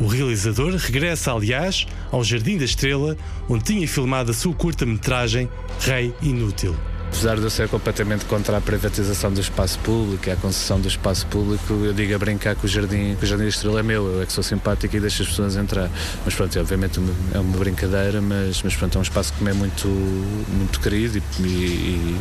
O 0.00 0.08
realizador 0.08 0.74
regressa, 0.74 1.32
aliás, 1.32 1.86
ao 2.10 2.24
Jardim 2.24 2.58
da 2.58 2.64
Estrela, 2.64 3.16
onde 3.48 3.62
tinha 3.62 3.86
filmado 3.86 4.32
a 4.32 4.34
sua 4.34 4.52
curta-metragem 4.52 5.48
Rei 5.78 6.12
Inútil. 6.20 6.74
Apesar 7.12 7.36
de 7.36 7.42
eu 7.42 7.50
ser 7.50 7.68
completamente 7.68 8.24
contra 8.24 8.56
a 8.56 8.60
privatização 8.60 9.30
do 9.30 9.38
espaço 9.38 9.78
público 9.80 10.26
e 10.26 10.32
a 10.32 10.36
concessão 10.36 10.80
do 10.80 10.88
espaço 10.88 11.26
público, 11.26 11.74
eu 11.84 11.92
digo 11.92 12.14
a 12.14 12.18
brincar 12.18 12.56
que 12.56 12.64
o 12.64 12.68
jardim, 12.68 13.14
que 13.16 13.24
o 13.24 13.26
jardim 13.26 13.46
Estrela 13.46 13.80
é 13.80 13.82
meu, 13.82 14.14
eu 14.14 14.22
é 14.22 14.26
que 14.26 14.32
sou 14.32 14.42
simpático 14.42 14.96
e 14.96 14.98
deixo 14.98 15.22
as 15.22 15.28
pessoas 15.28 15.54
entrar. 15.56 15.90
Mas 16.24 16.34
pronto, 16.34 16.58
obviamente 16.58 16.98
é 17.34 17.38
uma 17.38 17.58
brincadeira, 17.58 18.22
mas, 18.22 18.62
mas 18.62 18.74
pronto, 18.74 18.96
é 18.96 18.98
um 18.98 19.02
espaço 19.02 19.30
que 19.34 19.44
me 19.44 19.50
é 19.50 19.52
muito, 19.52 19.86
muito 19.86 20.80
querido 20.80 21.18
e, 21.18 21.42
e, 21.42 22.18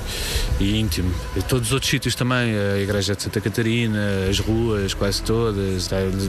e 0.59 0.79
íntimo. 0.79 1.11
E 1.37 1.41
todos 1.41 1.69
os 1.69 1.73
outros 1.73 1.89
sítios 1.89 2.13
também, 2.13 2.53
a 2.53 2.77
Igreja 2.77 3.15
de 3.15 3.23
Santa 3.23 3.39
Catarina, 3.39 4.27
as 4.29 4.39
ruas, 4.39 4.93
quase 4.93 5.23
todas, 5.23 5.87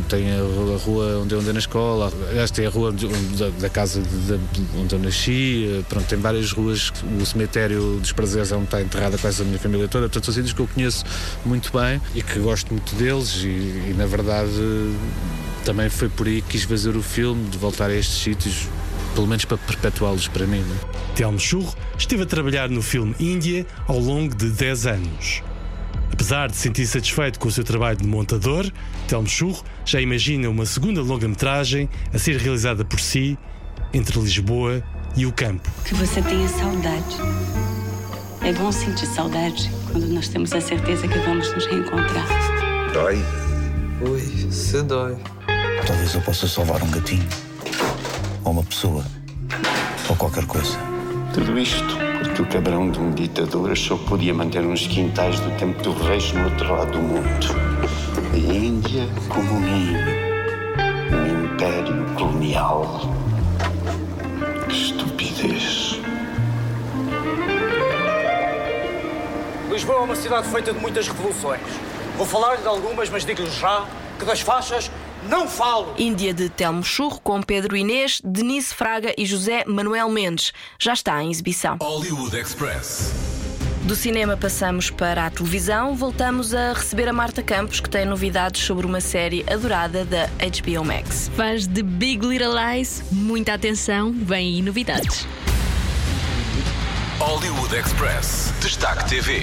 tem 0.09 0.31
a 0.31 0.78
rua 0.85 1.19
onde 1.21 1.35
eu 1.35 1.40
andei 1.40 1.52
na 1.52 1.59
escola, 1.59 2.12
aliás, 2.31 2.52
tem 2.52 2.64
a 2.64 2.71
rua 2.71 2.92
da, 2.92 3.49
da 3.59 3.69
casa 3.69 4.00
de, 4.00 4.38
onde 4.78 4.95
eu 4.95 5.00
nasci, 5.00 5.85
pronto, 5.88 6.07
tem 6.07 6.19
várias 6.19 6.52
ruas, 6.52 6.92
o 7.21 7.26
cemitério 7.26 7.99
dos 8.00 8.12
prazeres 8.12 8.51
onde 8.56 8.64
está 8.64 8.80
enterrada 8.80 9.18
quase 9.18 9.42
a 9.42 9.44
minha 9.44 9.59
família 9.59 9.88
toda, 9.88 10.06
portanto 10.06 10.25
são 10.25 10.35
sítios 10.35 10.52
que 10.52 10.61
eu 10.61 10.68
conheço 10.68 11.04
muito 11.44 11.73
bem 11.73 12.00
e 12.14 12.23
que 12.23 12.38
gosto 12.38 12.73
muito 12.73 12.94
deles 12.94 13.42
e, 13.42 13.90
e 13.90 13.94
na 13.97 14.06
verdade 14.06 14.50
também 15.64 15.88
foi 15.88 16.09
por 16.09 16.26
aí 16.26 16.42
que 16.42 16.52
quis 16.52 16.64
fazer 16.64 16.97
o 16.97 17.02
filme, 17.02 17.49
de 17.49 17.56
voltar 17.56 17.90
a 17.90 17.94
estes 17.94 18.23
sítios, 18.23 18.68
pelo 19.14 19.26
menos 19.26 19.44
para 19.44 19.56
perpetuá-los 19.59 20.28
para 20.28 20.47
mim. 20.47 20.61
Né? 20.61 20.76
Telmo 21.14 21.38
Churro 21.38 21.75
esteve 21.97 22.25
a 22.25 22.26
trabalhar 22.26 22.68
no 22.68 22.82
filme 22.82 23.14
Índia 23.18 23.66
ao 23.87 23.99
longo 23.99 24.35
de 24.35 24.50
10 24.50 24.87
anos. 24.87 25.42
Apesar 26.12 26.49
de 26.49 26.56
sentir 26.56 26.87
satisfeito 26.87 27.38
com 27.38 27.49
o 27.49 27.50
seu 27.50 27.64
trabalho 27.64 27.97
de 27.97 28.06
montador, 28.06 28.71
Telmo 29.09 29.28
Churro 29.28 29.64
já 29.85 30.00
imagina 30.00 30.49
uma 30.49 30.66
segunda 30.66 31.00
longa-metragem 31.00 31.88
a 32.12 32.18
ser 32.18 32.37
realizada 32.37 32.85
por 32.85 33.00
si 33.00 33.38
entre 33.92 34.18
Lisboa 34.21 34.82
e 35.16 35.26
o 35.26 35.32
campo. 35.32 35.71
Que 35.85 35.94
você 35.94 36.23
tenha 36.23 36.49
saudade. 36.49 37.62
É 38.44 38.52
bom 38.54 38.72
sentir 38.72 39.06
saudade 39.06 39.70
quando 39.92 40.08
nós 40.08 40.26
temos 40.26 40.52
a 40.52 40.61
certeza 40.61 41.06
que 41.06 41.18
vamos 41.20 41.54
nos 41.54 41.64
reencontrar. 41.66 42.26
Dói? 42.92 43.25
Ui, 44.00 44.20
se 44.50 44.82
dói. 44.82 45.16
Talvez 45.87 46.12
eu 46.12 46.20
possa 46.22 46.49
salvar 46.49 46.82
um 46.82 46.90
gatinho. 46.90 47.25
Ou 48.44 48.50
uma 48.50 48.64
pessoa. 48.64 49.04
Ou 50.08 50.16
qualquer 50.16 50.44
coisa. 50.46 50.76
Tudo 51.32 51.56
isto 51.56 51.96
porque 52.18 52.42
o 52.42 52.46
cabrão 52.46 52.90
de 52.90 52.99
um 52.99 53.12
ditador 53.12 53.76
só 53.76 53.96
podia 53.96 54.34
manter 54.34 54.66
uns 54.66 54.88
quintais 54.88 55.38
do 55.38 55.50
tempo 55.56 55.80
dos 55.80 56.00
reis 56.04 56.32
no 56.32 56.44
outro 56.44 56.72
lado 56.72 56.92
do 56.92 56.99
mundo. 57.00 57.46
A 58.32 58.37
Índia 58.37 59.06
comunismo. 59.28 59.99
Um 61.12 61.44
império 61.44 62.04
colonial. 62.16 63.08
Que 64.68 65.12
Lisboa 69.82 69.98
é 69.98 70.04
uma 70.04 70.14
cidade 70.14 70.48
feita 70.48 70.72
de 70.72 70.78
muitas 70.78 71.08
revoluções. 71.08 71.60
Vou 72.16 72.24
falar 72.24 72.58
de 72.58 72.66
algumas, 72.68 73.10
mas 73.10 73.24
digo-lhe 73.24 73.50
já 73.50 73.84
que 74.16 74.24
das 74.24 74.40
faixas 74.40 74.88
não 75.28 75.48
falo. 75.48 75.92
Índia 75.98 76.32
de 76.32 76.48
Telmo 76.48 76.84
Churro 76.84 77.20
com 77.20 77.42
Pedro 77.42 77.76
Inês, 77.76 78.20
Denise 78.24 78.72
Fraga 78.72 79.12
e 79.18 79.26
José 79.26 79.64
Manuel 79.66 80.08
Mendes. 80.08 80.52
Já 80.78 80.92
está 80.92 81.20
em 81.20 81.32
exibição. 81.32 81.78
Hollywood 81.82 82.38
Express. 82.38 83.12
Do 83.82 83.96
cinema 83.96 84.36
passamos 84.36 84.88
para 84.88 85.26
a 85.26 85.30
televisão, 85.30 85.96
voltamos 85.96 86.54
a 86.54 86.74
receber 86.74 87.08
a 87.08 87.12
Marta 87.12 87.42
Campos, 87.42 87.80
que 87.80 87.90
tem 87.90 88.06
novidades 88.06 88.62
sobre 88.62 88.86
uma 88.86 89.00
série 89.00 89.44
adorada 89.52 90.04
da 90.04 90.28
HBO 90.28 90.84
Max. 90.84 91.28
Fãs 91.34 91.66
de 91.66 91.82
Big 91.82 92.24
Little 92.24 92.52
Lies, 92.54 93.02
muita 93.10 93.54
atenção, 93.54 94.12
vem 94.12 94.54
aí 94.54 94.62
novidades. 94.62 95.26
Hollywood 97.25 97.73
Express. 97.73 98.52
Destaque 98.61 99.09
TV. 99.09 99.43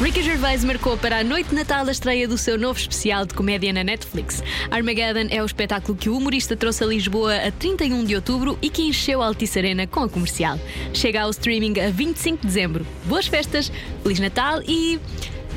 Ricky 0.00 0.24
Gervais 0.24 0.64
marcou 0.64 0.98
para 0.98 1.20
a 1.20 1.22
noite 1.22 1.50
de 1.50 1.54
Natal 1.54 1.86
a 1.86 1.90
estreia 1.92 2.26
do 2.26 2.36
seu 2.36 2.58
novo 2.58 2.76
especial 2.76 3.24
de 3.24 3.32
comédia 3.32 3.72
na 3.72 3.84
Netflix. 3.84 4.42
Armageddon 4.68 5.28
é 5.30 5.40
o 5.40 5.46
espetáculo 5.46 5.96
que 5.96 6.10
o 6.10 6.16
humorista 6.16 6.56
trouxe 6.56 6.82
a 6.82 6.88
Lisboa 6.88 7.36
a 7.36 7.52
31 7.52 8.04
de 8.04 8.16
outubro 8.16 8.58
e 8.60 8.68
que 8.70 8.82
encheu 8.82 9.22
a 9.22 9.26
Altice 9.26 9.56
Arena 9.56 9.86
com 9.86 10.02
a 10.02 10.08
comercial. 10.08 10.58
Chega 10.92 11.22
ao 11.22 11.30
streaming 11.30 11.78
a 11.78 11.90
25 11.90 12.38
de 12.38 12.46
dezembro. 12.48 12.84
Boas 13.04 13.28
festas, 13.28 13.70
Feliz 14.02 14.18
Natal 14.18 14.60
e 14.66 14.98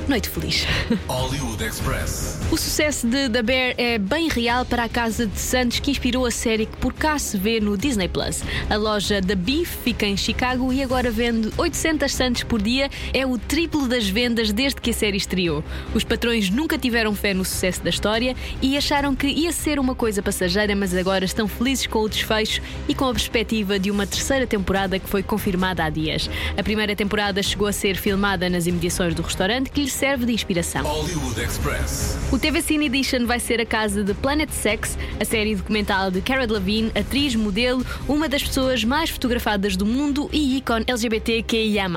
Noite 0.07 0.29
feliz. 0.29 0.65
Hollywood 1.07 1.63
Express. 1.63 2.39
O 2.51 2.57
sucesso 2.57 3.07
de 3.07 3.29
The 3.29 3.41
Bear 3.41 3.75
é 3.77 3.97
bem 3.97 4.27
real 4.27 4.65
para 4.65 4.83
a 4.83 4.89
Casa 4.89 5.25
de 5.25 5.39
Santos 5.39 5.79
que 5.79 5.91
inspirou 5.91 6.25
a 6.25 6.31
série 6.31 6.65
que 6.65 6.75
por 6.77 6.91
cá 6.93 7.17
se 7.17 7.37
vê 7.37 7.59
no 7.59 7.77
Disney 7.77 8.07
Plus. 8.07 8.41
A 8.69 8.75
loja 8.75 9.21
The 9.21 9.35
Beef 9.35 9.69
fica 9.83 10.05
em 10.05 10.17
Chicago 10.17 10.73
e 10.73 10.81
agora 10.83 11.11
vende 11.11 11.49
800 11.57 12.11
Santos 12.13 12.43
por 12.43 12.61
dia. 12.61 12.89
É 13.13 13.25
o 13.25 13.37
triplo 13.37 13.87
das 13.87 14.09
vendas 14.09 14.51
desde 14.51 14.81
que 14.81 14.89
a 14.89 14.93
série 14.93 15.17
estreou. 15.17 15.63
Os 15.93 16.03
patrões 16.03 16.49
nunca 16.49 16.77
tiveram 16.77 17.13
fé 17.13 17.33
no 17.33 17.45
sucesso 17.45 17.81
da 17.83 17.89
história 17.89 18.35
e 18.61 18.75
acharam 18.75 19.15
que 19.15 19.27
ia 19.27 19.51
ser 19.51 19.79
uma 19.79 19.95
coisa 19.95 20.21
passageira, 20.21 20.75
mas 20.75 20.95
agora 20.95 21.23
estão 21.23 21.47
felizes 21.47 21.87
com 21.87 21.99
o 21.99 22.09
desfecho 22.09 22.61
e 22.87 22.95
com 22.95 23.05
a 23.05 23.13
perspectiva 23.13 23.79
de 23.79 23.91
uma 23.91 24.07
terceira 24.07 24.47
temporada 24.47 24.99
que 24.99 25.07
foi 25.07 25.23
confirmada 25.23 25.83
há 25.83 25.89
dias. 25.89 26.29
A 26.57 26.63
primeira 26.63 26.95
temporada 26.95 27.41
chegou 27.41 27.67
a 27.67 27.71
ser 27.71 27.95
filmada 27.95 28.49
nas 28.49 28.65
imediações 28.65 29.13
do 29.13 29.21
restaurante 29.21 29.69
que 29.69 29.80
lhe 29.81 29.89
serve 29.89 30.25
de 30.25 30.33
inspiração. 30.33 30.83
Hollywood 30.83 31.41
Express. 31.41 32.17
O 32.31 32.37
TV 32.37 32.61
Cine 32.61 32.85
Edition 32.85 33.25
vai 33.25 33.39
ser 33.39 33.59
a 33.59 33.65
casa 33.65 34.03
de 34.03 34.13
Planet 34.13 34.49
Sex, 34.51 34.97
a 35.19 35.25
série 35.25 35.55
documental 35.55 36.11
de 36.11 36.21
Cara 36.21 36.45
Delevingne, 36.45 36.91
atriz, 36.95 37.35
modelo, 37.35 37.85
uma 38.07 38.29
das 38.29 38.43
pessoas 38.43 38.83
mais 38.83 39.09
fotografadas 39.09 39.75
do 39.75 39.85
mundo 39.85 40.29
e 40.31 40.57
ícone 40.57 40.85
LGBTQIA+. 40.87 41.89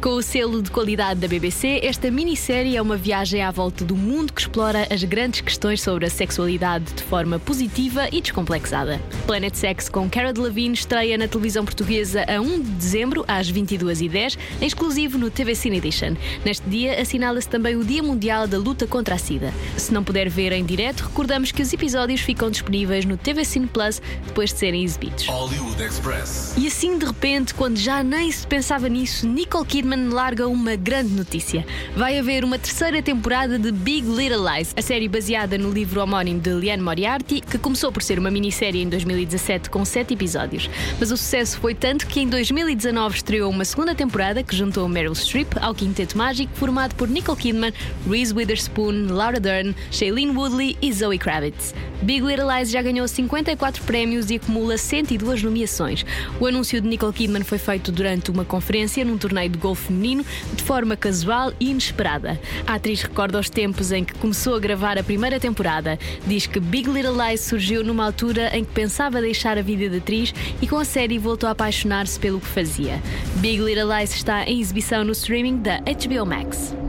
Com 0.00 0.10
o 0.10 0.22
selo 0.22 0.62
de 0.62 0.70
qualidade 0.70 1.20
da 1.20 1.28
BBC, 1.28 1.80
esta 1.82 2.10
minissérie 2.10 2.76
é 2.76 2.82
uma 2.82 2.96
viagem 2.96 3.42
à 3.42 3.50
volta 3.50 3.84
do 3.84 3.94
mundo 3.94 4.32
que 4.32 4.40
explora 4.40 4.86
as 4.90 5.04
grandes 5.04 5.40
questões 5.40 5.82
sobre 5.82 6.06
a 6.06 6.10
sexualidade 6.10 6.92
de 6.94 7.02
forma 7.02 7.38
positiva 7.38 8.08
e 8.10 8.20
descomplexada. 8.20 9.00
Planet 9.26 9.54
Sex 9.54 9.88
com 9.88 10.08
Cara 10.08 10.32
Delevingne 10.32 10.74
estreia 10.74 11.18
na 11.18 11.28
televisão 11.28 11.64
portuguesa 11.64 12.24
a 12.28 12.40
1 12.40 12.62
de 12.62 12.70
dezembro 12.70 13.24
às 13.28 13.52
22h10, 13.52 14.38
em 14.60 14.66
exclusivo 14.66 15.18
no 15.18 15.30
TV 15.30 15.54
Cine 15.54 15.76
Edition. 15.76 16.14
Neste 16.44 16.68
dia 16.68 17.04
assinala-se 17.18 17.48
também 17.48 17.74
o 17.74 17.84
Dia 17.84 18.00
Mundial 18.00 18.46
da 18.46 18.56
Luta 18.56 18.86
contra 18.86 19.16
a 19.16 19.18
SIDA. 19.18 19.52
Se 19.76 19.92
não 19.92 20.04
puder 20.04 20.28
ver 20.28 20.52
em 20.52 20.64
direto, 20.64 21.00
recordamos 21.00 21.50
que 21.50 21.60
os 21.60 21.72
episódios 21.72 22.20
ficam 22.20 22.48
disponíveis 22.48 23.04
no 23.04 23.16
TV 23.16 23.44
Cine 23.44 23.66
Plus 23.66 24.00
depois 24.24 24.52
de 24.52 24.58
serem 24.60 24.84
exibidos. 24.84 25.26
Hollywood 25.26 25.82
Express. 25.82 26.54
E 26.56 26.68
assim, 26.68 26.96
de 26.96 27.04
repente, 27.04 27.54
quando 27.54 27.76
já 27.76 28.04
nem 28.04 28.30
se 28.30 28.46
pensava 28.46 28.88
nisso, 28.88 29.26
Nicole 29.26 29.66
Kidman 29.66 30.10
larga 30.10 30.46
uma 30.46 30.76
grande 30.76 31.12
notícia. 31.12 31.66
Vai 31.96 32.20
haver 32.20 32.44
uma 32.44 32.56
terceira 32.56 33.02
temporada 33.02 33.58
de 33.58 33.72
Big 33.72 34.06
Little 34.06 34.48
Lies, 34.48 34.72
a 34.76 34.82
série 34.82 35.08
baseada 35.08 35.58
no 35.58 35.72
livro 35.72 36.00
homónimo 36.00 36.38
de 36.38 36.50
Liane 36.50 36.82
Moriarty, 36.82 37.40
que 37.40 37.58
começou 37.58 37.90
por 37.90 38.02
ser 38.02 38.20
uma 38.20 38.30
minissérie 38.30 38.80
em 38.80 38.88
2017 38.88 39.70
com 39.70 39.84
sete 39.84 40.14
episódios. 40.14 40.70
Mas 41.00 41.10
o 41.10 41.16
sucesso 41.16 41.58
foi 41.58 41.74
tanto 41.74 42.06
que 42.06 42.20
em 42.20 42.28
2019 42.28 43.16
estreou 43.16 43.50
uma 43.50 43.64
segunda 43.64 43.92
temporada 43.92 44.40
que 44.44 44.54
juntou 44.54 44.88
Meryl 44.88 45.16
Streep 45.16 45.48
ao 45.60 45.74
Quinteto 45.74 46.16
Mágico, 46.16 46.52
formado 46.54 46.94
por 46.94 47.07
Nicole 47.08 47.38
Kidman, 47.38 47.72
Reese 48.08 48.34
Witherspoon, 48.34 49.08
Laura 49.10 49.40
Dern, 49.40 49.74
Shailene 49.90 50.36
Woodley 50.36 50.76
e 50.80 50.92
Zoe 50.92 51.18
Kravitz. 51.18 51.74
Big 52.02 52.24
Little 52.24 52.46
Lies 52.46 52.70
já 52.70 52.80
ganhou 52.80 53.08
54 53.08 53.82
prémios 53.82 54.30
e 54.30 54.36
acumula 54.36 54.78
102 54.78 55.42
nomeações. 55.42 56.06
O 56.38 56.46
anúncio 56.46 56.80
de 56.80 56.86
Nicole 56.86 57.12
Kidman 57.12 57.42
foi 57.42 57.58
feito 57.58 57.90
durante 57.90 58.30
uma 58.30 58.44
conferência 58.44 59.04
num 59.04 59.18
torneio 59.18 59.50
de 59.50 59.58
golfe 59.58 59.86
feminino, 59.86 60.24
de 60.54 60.62
forma 60.62 60.96
casual 60.96 61.52
e 61.58 61.70
inesperada. 61.70 62.40
A 62.66 62.74
atriz 62.74 63.02
recorda 63.02 63.38
os 63.38 63.50
tempos 63.50 63.90
em 63.90 64.04
que 64.04 64.14
começou 64.14 64.54
a 64.54 64.60
gravar 64.60 64.96
a 64.96 65.02
primeira 65.02 65.40
temporada. 65.40 65.98
Diz 66.26 66.46
que 66.46 66.60
Big 66.60 66.88
Little 66.88 67.16
Lies 67.16 67.40
surgiu 67.40 67.82
numa 67.82 68.04
altura 68.04 68.56
em 68.56 68.64
que 68.64 68.72
pensava 68.72 69.20
deixar 69.20 69.58
a 69.58 69.62
vida 69.62 69.88
de 69.88 69.96
atriz 69.96 70.32
e 70.62 70.66
com 70.66 70.78
a 70.78 70.84
série 70.84 71.18
voltou 71.18 71.48
a 71.48 71.52
apaixonar-se 71.52 72.18
pelo 72.18 72.40
que 72.40 72.46
fazia. 72.46 73.02
Big 73.36 73.60
Little 73.60 73.88
Lies 73.96 74.14
está 74.14 74.44
em 74.44 74.60
exibição 74.60 75.04
no 75.04 75.12
streaming 75.12 75.58
da 75.58 75.78
HBO 75.80 76.26
Max. 76.26 76.87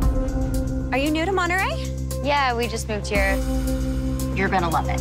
Are 0.92 0.98
you 0.98 1.12
new 1.12 1.24
to 1.24 1.32
Monterey? 1.32 1.86
Yeah, 2.24 2.56
we 2.58 2.68
just 2.68 2.90
moved 2.90 3.06
here. 3.06 3.36
You're 4.36 4.50
gonna 4.50 4.70
love 4.70 4.90
it. 4.90 5.00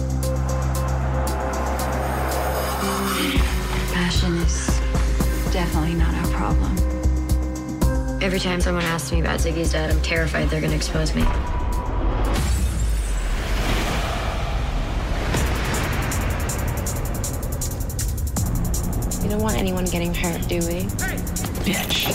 Passion 3.95 4.37
is 4.37 4.66
definitely 5.50 5.95
not 5.95 6.14
our 6.14 6.26
problem. 6.26 6.76
Every 8.23 8.38
time 8.38 8.61
someone 8.61 8.85
asks 8.85 9.11
me 9.12 9.23
about 9.23 9.40
Ziggy's 9.40 9.73
dad, 9.73 9.90
I'm 9.90 10.02
terrified 10.02 10.50
they're 10.50 10.61
gonna 10.61 10.76
expose 10.76 11.14
me. 11.14 11.23
We 19.23 19.28
don't 19.30 19.42
want 19.42 19.57
anyone 19.57 19.87
getting 19.87 20.12
hurt, 20.12 20.47
do 20.49 20.57
we? 20.57 20.85
Bitch. 21.64 22.12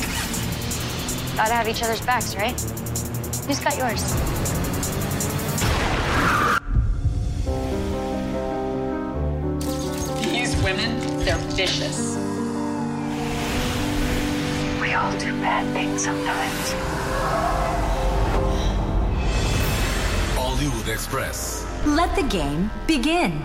Gotta 1.35 1.53
have 1.53 1.67
each 1.67 1.81
other's 1.81 2.01
backs, 2.01 2.35
right? 2.35 2.53
Who's 3.47 3.59
got 3.59 3.77
yours? 3.77 4.01
These 10.23 10.55
women, 10.63 11.19
they're 11.25 11.37
vicious. 11.51 12.15
We 14.81 14.93
We 14.93 14.93
all 14.93 15.11
do 15.19 15.31
bad 15.41 15.65
things 15.73 16.03
sometimes. 16.05 16.71
Hollywood 20.37 20.87
Express. 20.87 21.65
Let 21.85 22.15
the 22.15 22.23
game 22.23 22.71
begin. 22.87 23.43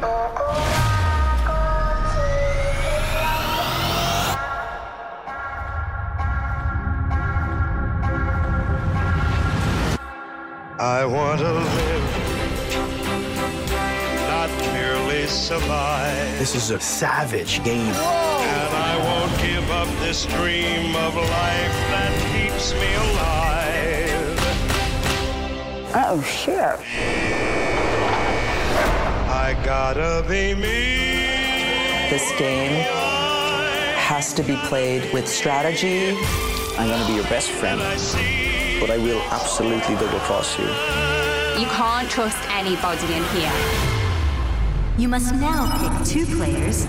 I 10.88 11.04
want 11.04 11.40
to 11.40 11.52
live, 11.52 12.04
not 14.26 14.48
merely 14.72 15.26
survive. 15.26 16.38
This 16.38 16.54
is 16.54 16.70
a 16.70 16.80
savage 16.80 17.62
game. 17.62 17.92
And 17.92 18.74
I 18.74 18.96
won't 18.96 19.38
give 19.38 19.70
up 19.70 19.86
this 20.00 20.24
dream 20.24 20.96
of 20.96 21.14
life 21.14 21.76
that 21.92 22.10
keeps 22.32 22.72
me 22.72 22.94
alive. 22.94 24.38
Oh, 25.94 26.22
shit. 26.22 26.80
I 29.28 29.54
gotta 29.62 30.24
be 30.26 30.54
me. 30.54 31.28
This 32.08 32.32
game 32.38 32.82
has 34.08 34.32
to 34.32 34.42
be 34.42 34.56
played 34.64 35.12
with 35.12 35.28
strategy. 35.28 36.16
I'm 36.78 36.88
gonna 36.88 37.06
be 37.06 37.12
your 37.12 37.28
best 37.28 37.50
friend, 37.50 37.78
but 38.80 38.90
I 38.90 38.98
will 38.98 39.20
absolutely 39.30 39.94
double 39.96 40.18
cross 40.20 40.58
you. 40.58 40.66
You 41.60 41.66
can't 41.68 42.08
trust 42.08 42.38
anybody 42.50 43.12
in 43.12 43.24
here. 43.34 43.52
You 44.98 45.08
must 45.08 45.34
now 45.34 45.66
pick 45.78 46.06
two 46.06 46.26
players 46.36 46.86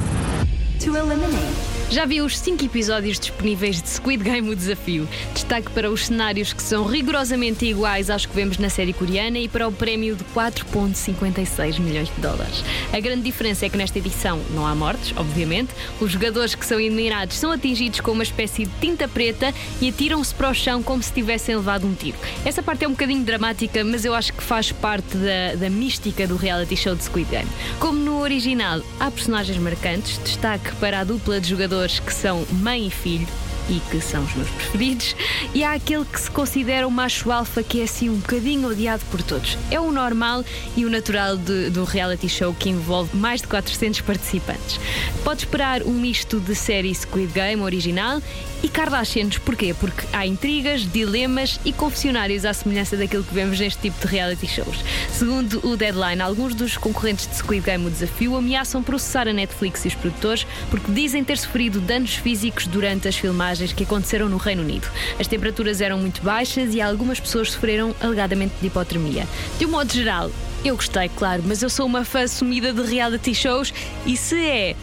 to 0.79 0.95
eliminate. 0.95 1.68
Já 1.91 2.05
viu 2.05 2.23
os 2.23 2.37
5 2.37 2.63
episódios 2.65 3.19
disponíveis 3.19 3.81
de 3.81 3.89
Squid 3.89 4.23
Game 4.23 4.47
o 4.47 4.55
desafio? 4.55 5.09
Destaque 5.33 5.71
para 5.71 5.89
os 5.89 6.05
cenários 6.05 6.53
que 6.53 6.61
são 6.61 6.85
rigorosamente 6.85 7.65
iguais 7.65 8.11
aos 8.11 8.27
que 8.27 8.35
vemos 8.35 8.59
na 8.59 8.69
série 8.69 8.93
coreana 8.93 9.39
e 9.39 9.47
para 9.47 9.67
o 9.67 9.71
prémio 9.71 10.15
de 10.15 10.23
4,56 10.25 11.79
milhões 11.79 12.07
de 12.13 12.21
dólares. 12.21 12.63
A 12.93 12.99
grande 12.99 13.23
diferença 13.23 13.65
é 13.65 13.69
que 13.69 13.77
nesta 13.77 13.97
edição 13.97 14.39
não 14.51 14.67
há 14.67 14.75
mortes, 14.75 15.13
obviamente. 15.17 15.73
Os 15.99 16.11
jogadores 16.11 16.53
que 16.53 16.63
são 16.63 16.79
eliminados 16.79 17.37
são 17.37 17.51
atingidos 17.51 18.01
com 18.01 18.11
uma 18.11 18.21
espécie 18.21 18.65
de 18.65 18.71
tinta 18.79 19.07
preta 19.07 19.51
e 19.81 19.89
atiram-se 19.89 20.35
para 20.35 20.51
o 20.51 20.53
chão 20.53 20.83
como 20.83 21.01
se 21.01 21.11
tivessem 21.11 21.55
levado 21.55 21.87
um 21.87 21.95
tiro. 21.95 22.19
Essa 22.45 22.61
parte 22.61 22.85
é 22.85 22.87
um 22.87 22.91
bocadinho 22.91 23.23
dramática, 23.23 23.83
mas 23.83 24.05
eu 24.05 24.13
acho 24.13 24.31
que 24.33 24.43
faz 24.43 24.71
parte 24.71 25.17
da, 25.17 25.55
da 25.55 25.69
mística 25.71 26.27
do 26.27 26.35
reality 26.35 26.77
show 26.77 26.93
de 26.93 27.03
Squid 27.03 27.31
Game. 27.31 27.49
Como 27.79 27.97
no 27.97 28.21
original 28.21 28.79
há 28.99 29.09
personagens 29.09 29.57
marcantes, 29.57 30.19
destaque 30.19 30.75
para 30.75 30.99
a 30.99 31.03
dupla 31.03 31.41
de 31.41 31.49
jogadores 31.49 31.78
que 31.87 32.13
são 32.13 32.45
mãe 32.51 32.87
e 32.87 32.91
filho 32.91 33.27
e 33.69 33.79
que 33.91 34.01
são 34.01 34.23
os 34.23 34.35
meus 34.35 34.49
preferidos, 34.49 35.15
e 35.53 35.63
há 35.63 35.73
aquele 35.73 36.05
que 36.05 36.19
se 36.19 36.29
considera 36.31 36.87
o 36.87 36.91
macho 36.91 37.31
alfa 37.31 37.61
que 37.61 37.81
é 37.81 37.83
assim 37.83 38.09
um 38.09 38.15
bocadinho 38.15 38.69
odiado 38.69 39.03
por 39.11 39.21
todos. 39.21 39.57
É 39.69 39.79
o 39.79 39.91
normal 39.91 40.43
e 40.75 40.85
o 40.85 40.89
natural 40.89 41.37
de, 41.37 41.69
do 41.69 41.83
reality 41.83 42.27
show 42.27 42.53
que 42.53 42.69
envolve 42.69 43.15
mais 43.15 43.41
de 43.41 43.47
400 43.47 44.01
participantes. 44.01 44.79
Pode 45.23 45.41
esperar 45.41 45.83
um 45.83 45.93
misto 45.93 46.39
de 46.39 46.55
série 46.55 46.93
Squid 46.93 47.31
Game 47.31 47.61
original 47.61 48.21
e 48.63 48.67
Kardashians. 48.67 49.37
Porquê? 49.37 49.73
Porque 49.73 50.05
há 50.11 50.25
intrigas, 50.25 50.81
dilemas 50.81 51.59
e 51.63 51.71
confessionários 51.71 52.45
à 52.45 52.53
semelhança 52.53 52.97
daquilo 52.97 53.23
que 53.23 53.33
vemos 53.33 53.59
neste 53.59 53.81
tipo 53.81 54.05
de 54.05 54.11
reality 54.11 54.47
shows. 54.47 54.77
Segundo 55.11 55.65
o 55.65 55.77
Deadline, 55.77 56.21
alguns 56.21 56.55
dos 56.55 56.77
concorrentes 56.77 57.27
de 57.27 57.35
Squid 57.35 57.65
Game 57.65 57.85
o 57.85 57.89
desafio 57.89 58.35
ameaçam 58.35 58.81
processar 58.81 59.27
a 59.27 59.33
Netflix 59.33 59.85
e 59.85 59.89
os 59.89 59.95
produtores 59.95 60.45
porque 60.69 60.91
dizem 60.91 61.23
ter 61.23 61.37
sofrido 61.37 61.79
danos 61.79 62.15
físicos 62.15 62.67
durante 62.67 63.07
as 63.07 63.15
filmagens 63.15 63.58
que 63.67 63.83
aconteceram 63.83 64.29
no 64.29 64.37
Reino 64.37 64.61
Unido. 64.61 64.87
As 65.19 65.27
temperaturas 65.27 65.81
eram 65.81 65.97
muito 65.97 66.21
baixas 66.21 66.73
e 66.73 66.81
algumas 66.81 67.19
pessoas 67.19 67.51
sofreram 67.51 67.93
alegadamente 68.01 68.53
de 68.61 68.67
hipotermia. 68.67 69.27
De 69.57 69.65
um 69.65 69.69
modo 69.69 69.91
geral, 69.91 70.31
eu 70.63 70.75
gostei, 70.75 71.09
claro, 71.09 71.43
mas 71.45 71.61
eu 71.61 71.69
sou 71.69 71.85
uma 71.85 72.03
fã 72.03 72.27
sumida 72.27 72.73
de 72.73 72.81
reality 72.81 73.33
shows 73.33 73.73
e 74.05 74.17
se 74.17 74.35
é 74.35 74.75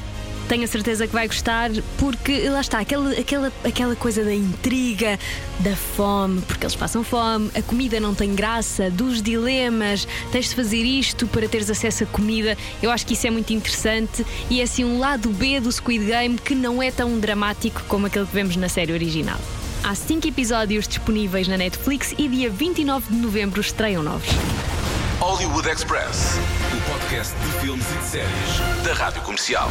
tenho 0.48 0.64
a 0.64 0.66
certeza 0.66 1.06
que 1.06 1.12
vai 1.12 1.26
gostar, 1.26 1.70
porque 1.98 2.48
lá 2.48 2.60
está, 2.60 2.78
aquela, 2.78 3.10
aquela, 3.12 3.52
aquela 3.64 3.96
coisa 3.96 4.24
da 4.24 4.34
intriga, 4.34 5.18
da 5.60 5.74
fome, 5.74 6.40
porque 6.42 6.64
eles 6.64 6.76
passam 6.76 7.02
fome, 7.02 7.50
a 7.54 7.62
comida 7.62 7.98
não 8.00 8.14
tem 8.14 8.34
graça, 8.34 8.90
dos 8.90 9.20
dilemas, 9.20 10.06
tens 10.30 10.50
de 10.50 10.54
fazer 10.54 10.82
isto 10.82 11.26
para 11.26 11.48
teres 11.48 11.70
acesso 11.70 12.04
a 12.04 12.06
comida. 12.06 12.56
Eu 12.82 12.90
acho 12.90 13.06
que 13.06 13.14
isso 13.14 13.26
é 13.26 13.30
muito 13.30 13.52
interessante 13.52 14.24
e 14.48 14.60
é 14.60 14.64
assim 14.64 14.84
um 14.84 14.98
lado 14.98 15.28
B 15.30 15.60
do 15.60 15.70
Squid 15.70 16.04
Game 16.04 16.38
que 16.38 16.54
não 16.54 16.82
é 16.82 16.90
tão 16.90 17.18
dramático 17.18 17.82
como 17.88 18.06
aquele 18.06 18.26
que 18.26 18.34
vemos 18.34 18.56
na 18.56 18.68
série 18.68 18.92
original. 18.92 19.38
Há 19.82 19.94
5 19.94 20.26
episódios 20.26 20.88
disponíveis 20.88 21.46
na 21.46 21.56
Netflix 21.56 22.14
e 22.18 22.28
dia 22.28 22.50
29 22.50 23.12
de 23.12 23.20
novembro 23.20 23.60
estreiam 23.60 24.02
novos. 24.02 24.28
Hollywood 25.26 25.68
Express. 25.68 26.38
O 26.72 26.80
podcast 26.92 27.34
de 27.34 27.50
filmes 27.58 27.84
e 27.90 27.98
de 27.98 28.04
séries 28.04 28.84
da 28.84 28.94
Rádio 28.94 29.20
Comercial. 29.22 29.68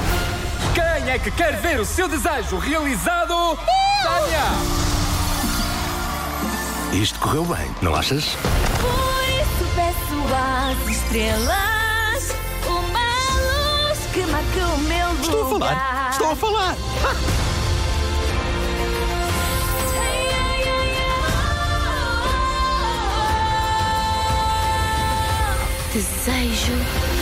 Quem 0.74 1.10
é 1.10 1.18
que 1.18 1.32
quer 1.32 1.56
ver 1.62 1.80
o 1.80 1.86
seu 1.86 2.10
desejo 2.10 2.58
realizado? 2.58 3.58
Tânia! 4.04 4.44
Isto 6.91 7.18
correu 7.22 7.46
bem, 7.46 7.74
não 7.82 7.96
achas? 7.96 8.36
Por 8.82 9.24
isso 9.30 9.65
peço 9.76 10.22
às 10.36 10.89
estrelas 10.89 12.36
uma 12.68 13.00
luz 13.39 14.00
que 14.12 14.26
marque 14.26 14.60
o 14.60 14.78
meu 14.80 15.08
lugar. 15.08 15.22
Estou 15.22 15.41
a 15.41 15.48
falar, 15.48 16.10
estou 16.12 16.32
a 16.32 16.36
falar. 16.36 16.76
Desejo, 16.76 17.44
desejo. 25.95 27.14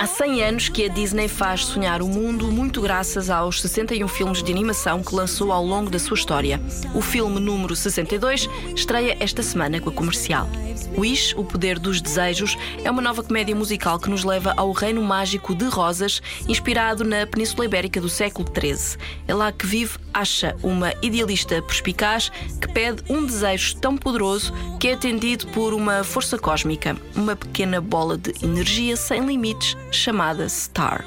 Há 0.00 0.06
100 0.06 0.42
anos 0.44 0.68
que 0.70 0.86
a 0.86 0.88
Disney 0.88 1.28
faz 1.28 1.62
sonhar 1.62 2.00
o 2.00 2.08
mundo, 2.08 2.50
muito 2.50 2.80
graças 2.80 3.28
aos 3.28 3.60
61 3.60 4.08
filmes 4.08 4.42
de 4.42 4.50
animação 4.50 5.02
que 5.02 5.14
lançou 5.14 5.52
ao 5.52 5.62
longo 5.62 5.90
da 5.90 5.98
sua 5.98 6.14
história. 6.14 6.58
O 6.94 7.02
filme 7.02 7.38
número 7.38 7.76
62 7.76 8.48
estreia 8.74 9.14
esta 9.20 9.42
semana 9.42 9.78
com 9.78 9.90
a 9.90 9.92
comercial. 9.92 10.48
Wish, 10.96 11.34
O 11.36 11.44
Poder 11.44 11.78
dos 11.78 12.00
Desejos, 12.00 12.56
é 12.82 12.90
uma 12.90 13.02
nova 13.02 13.22
comédia 13.22 13.54
musical 13.54 13.98
que 13.98 14.08
nos 14.08 14.24
leva 14.24 14.54
ao 14.56 14.72
reino 14.72 15.02
mágico 15.02 15.54
de 15.54 15.66
Rosas, 15.66 16.22
inspirado 16.48 17.04
na 17.04 17.26
Península 17.26 17.66
Ibérica 17.66 18.00
do 18.00 18.08
século 18.08 18.48
XIII. 18.48 18.98
É 19.28 19.34
lá 19.34 19.52
que 19.52 19.66
vive 19.66 19.98
Asha, 20.14 20.56
uma 20.62 20.92
idealista 21.02 21.60
perspicaz 21.62 22.32
que 22.60 22.68
pede 22.68 23.02
um 23.08 23.24
desejo 23.24 23.76
tão 23.76 23.96
poderoso 23.96 24.52
que 24.80 24.88
é 24.88 24.94
atendido 24.94 25.46
por 25.48 25.72
uma 25.74 26.02
força 26.02 26.38
cósmica, 26.38 26.96
uma 27.14 27.36
pequena 27.36 27.80
bola 27.80 28.16
de 28.16 28.34
energia 28.42 28.96
sem 28.96 29.24
limites 29.24 29.76
chamada 29.90 30.48
Star. 30.48 31.04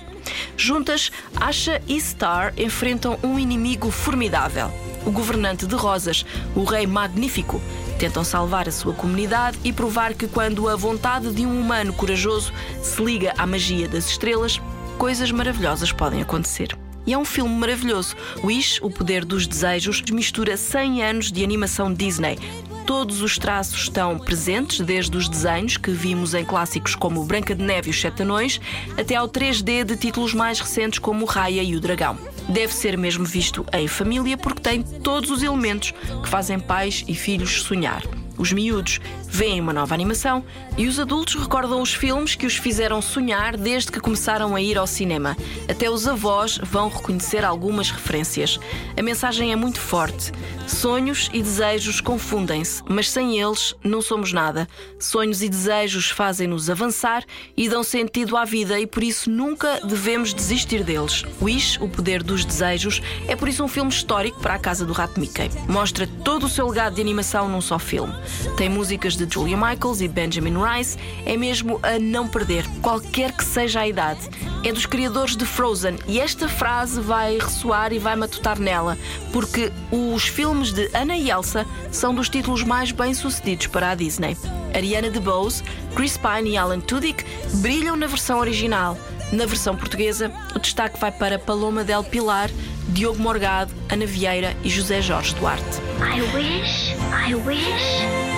Juntas, 0.56 1.12
Asha 1.36 1.82
e 1.88 2.00
Star 2.00 2.54
enfrentam 2.58 3.19
um 3.24 3.38
inimigo 3.38 3.91
formidável, 3.91 4.72
o 5.06 5.12
governante 5.12 5.65
de 5.65 5.76
Rosas, 5.76 6.26
o 6.56 6.63
Rei 6.63 6.88
Magnífico. 6.88 7.62
Tentam 8.00 8.24
salvar 8.24 8.67
a 8.67 8.72
sua 8.72 8.93
comunidade 8.93 9.58
e 9.63 9.72
provar 9.72 10.13
que, 10.13 10.28
quando 10.28 10.67
a 10.67 10.76
vontade 10.76 11.32
de 11.32 11.46
um 11.46 11.60
humano 11.60 11.93
corajoso 11.93 12.52
se 12.82 13.02
liga 13.04 13.34
à 13.38 13.46
magia 13.46 13.88
das 13.88 14.10
estrelas, 14.10 14.60
coisas 14.98 15.32
maravilhosas 15.32 15.91
podem 15.91 16.22
acontecer. 16.22 16.76
E 17.06 17.13
é 17.13 17.17
um 17.17 17.26
filme 17.26 17.54
maravilhoso. 17.54 18.15
Wish, 18.43 18.80
O 18.82 18.89
Poder 18.89 19.26
dos 19.26 19.46
Desejos, 19.46 20.02
mistura 20.12 20.56
100 20.56 21.04
anos 21.04 21.32
de 21.32 21.43
animação 21.43 21.93
Disney. 21.93 22.38
Todos 22.86 23.22
os 23.22 23.38
traços 23.38 23.84
estão 23.84 24.19
presentes, 24.19 24.82
desde 24.82 25.15
os 25.15 25.30
desenhos 25.30 25.78
que 25.78 25.91
vimos 25.91 26.34
em 26.34 26.43
clássicos 26.43 26.96
como 26.96 27.24
Branca 27.24 27.56
de 27.56 27.63
Neve 27.63 27.88
e 27.88 27.91
os 27.91 28.00
Sete 28.00 28.24
Anões, 28.24 28.60
até 28.98 29.15
ao 29.15 29.30
3D 29.30 29.86
de 29.86 29.96
títulos 29.96 30.34
mais 30.34 30.60
recentes 30.60 31.00
como 31.00 31.26
Raya 31.26 31.63
e 31.63 31.76
o 31.76 31.80
Dragão. 31.80 32.17
Deve 32.50 32.74
ser 32.74 32.98
mesmo 32.98 33.24
visto 33.24 33.65
em 33.72 33.88
família 33.88 34.38
porque 34.38 34.62
tem 34.62 34.84
todos 34.84 35.32
os 35.32 35.41
elementos 35.41 35.93
que 36.22 36.28
fazem 36.28 36.60
pais 36.60 37.06
e 37.08 37.15
filhos 37.15 37.62
sonhar. 37.62 38.04
Os 38.38 38.52
miúdos 38.52 39.00
veem 39.34 39.60
uma 39.60 39.74
nova 39.74 39.96
animação 39.96 40.46
e 40.78 40.86
os 40.86 41.00
adultos 41.00 41.34
recordam 41.34 41.82
os 41.82 41.91
filmes 41.91 42.36
que 42.36 42.46
os 42.46 42.56
fizeram 42.56 43.02
sonhar 43.02 43.58
desde 43.58 43.91
que 43.91 44.00
começaram 44.00 44.56
a 44.56 44.62
ir 44.62 44.78
ao 44.78 44.86
cinema. 44.86 45.36
Até 45.67 45.89
os 45.89 46.08
avós 46.08 46.60
vão 46.62 46.88
reconhecer 46.88 47.43
algumas 47.43 47.89
referências. 47.89 48.60
A 48.96 49.02
mensagem 49.02 49.52
é 49.52 49.56
muito 49.56 49.80
forte. 49.80 50.32
Sonhos 50.67 51.32
e 51.34 51.41
desejos 51.41 52.00
confundem-se, 52.00 52.84
mas 52.88 53.10
sem 53.10 53.39
eles 53.39 53.74
não 53.84 54.04
somos 54.04 54.32
nada. 54.32 54.67
Sonhos 55.00 55.41
e 55.41 55.50
desejos 55.50 56.12
fazem-nos 56.12 56.69
avançar 56.69 57.24
e 57.58 57.67
dão 57.67 57.84
sentido 57.84 58.38
à 58.38 58.46
vida 58.46 58.80
e 58.80 58.86
por 58.86 59.02
isso 59.02 59.32
nunca 59.32 59.80
devemos 59.84 60.32
desistir 60.32 60.84
deles. 60.84 61.24
Wish, 61.41 61.82
o 61.82 61.89
poder 61.89 62.22
dos 62.22 62.46
desejos, 62.46 63.02
é 63.28 63.36
por 63.36 63.50
isso 63.50 63.63
um 63.63 63.67
filme 63.67 63.89
histórico 63.89 64.39
para 64.39 64.54
a 64.54 64.60
casa 64.60 64.86
do 64.86 64.93
Rato 64.93 65.19
Mickey. 65.19 65.50
Mostra 65.67 66.08
todo 66.24 66.46
o 66.46 66.50
seu 66.50 66.67
legado 66.67 66.96
de 66.96 67.02
animação 67.02 67.50
num 67.50 67.62
só 67.62 67.80
filme. 67.80 68.13
tem 68.56 68.69
músicas 68.69 69.17
de 69.17 69.23
Julia 69.30 69.58
Michaels 69.58 70.02
e 70.02 70.08
Benjamin 70.08 70.56
Rice, 70.58 70.98
é 71.26 71.36
mesmo 71.38 71.80
a 71.84 72.00
não 72.00 72.28
perder, 72.28 72.66
qualquer 72.82 73.32
que 73.32 73.44
seja 73.44 73.82
a 73.82 73.88
idade. 73.88 74.22
É 74.64 74.72
dos 74.72 74.86
criadores 74.86 75.36
de 75.36 75.46
Frozen 75.46 75.98
e 76.08 76.20
esta 76.20 76.48
frase 76.48 77.02
vai 77.02 77.38
ressoar 77.38 77.92
e 77.92 78.00
vai 78.00 78.16
matutar 78.16 78.60
nela, 78.60 78.98
porque 79.32 79.72
os 79.92 80.24
filmes 80.24 80.72
de 80.72 80.90
Anna 80.94 81.18
e 81.18 81.30
Elsa 81.30 81.66
são 81.92 82.14
dos 82.14 82.30
títulos 82.30 82.64
mais 82.64 82.92
bem-sucedidos 82.92 83.68
para 83.68 83.90
a 83.92 83.96
Disney. 83.96 84.38
Ariana 84.74 85.10
DeBose, 85.10 85.64
Chris 85.96 86.18
Pine 86.18 86.52
e 86.52 86.58
Alan 86.58 86.80
Tudyk 86.80 87.24
brilham 87.56 87.96
na 87.96 88.08
versão 88.08 88.40
original. 88.40 88.98
Na 89.32 89.46
versão 89.46 89.76
portuguesa, 89.76 90.32
o 90.56 90.60
destaque 90.60 91.00
vai 91.00 91.12
para 91.12 91.40
Paloma 91.40 91.84
Del 91.84 92.04
Pilar, 92.04 92.50
Diogo 92.90 93.22
Morgado, 93.22 93.74
Ana 93.90 94.06
Vieira 94.06 94.56
e 94.64 94.70
José 94.70 95.02
Jorge 95.02 95.34
Duarte. 95.36 95.82
I 96.00 96.22
wish, 96.36 96.94
I 97.12 97.34
wish. 97.36 98.33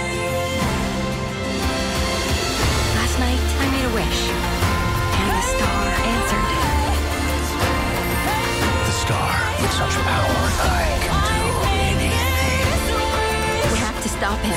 Stop 14.26 14.40
him. 14.44 14.54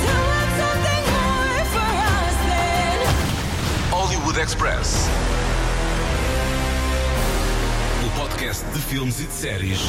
Hollywood 3.91 4.39
Express. 4.39 5.07
O 8.03 8.19
podcast 8.19 8.65
de 8.73 8.79
filmes 8.79 9.19
e 9.19 9.25
de 9.25 9.31
séries 9.31 9.79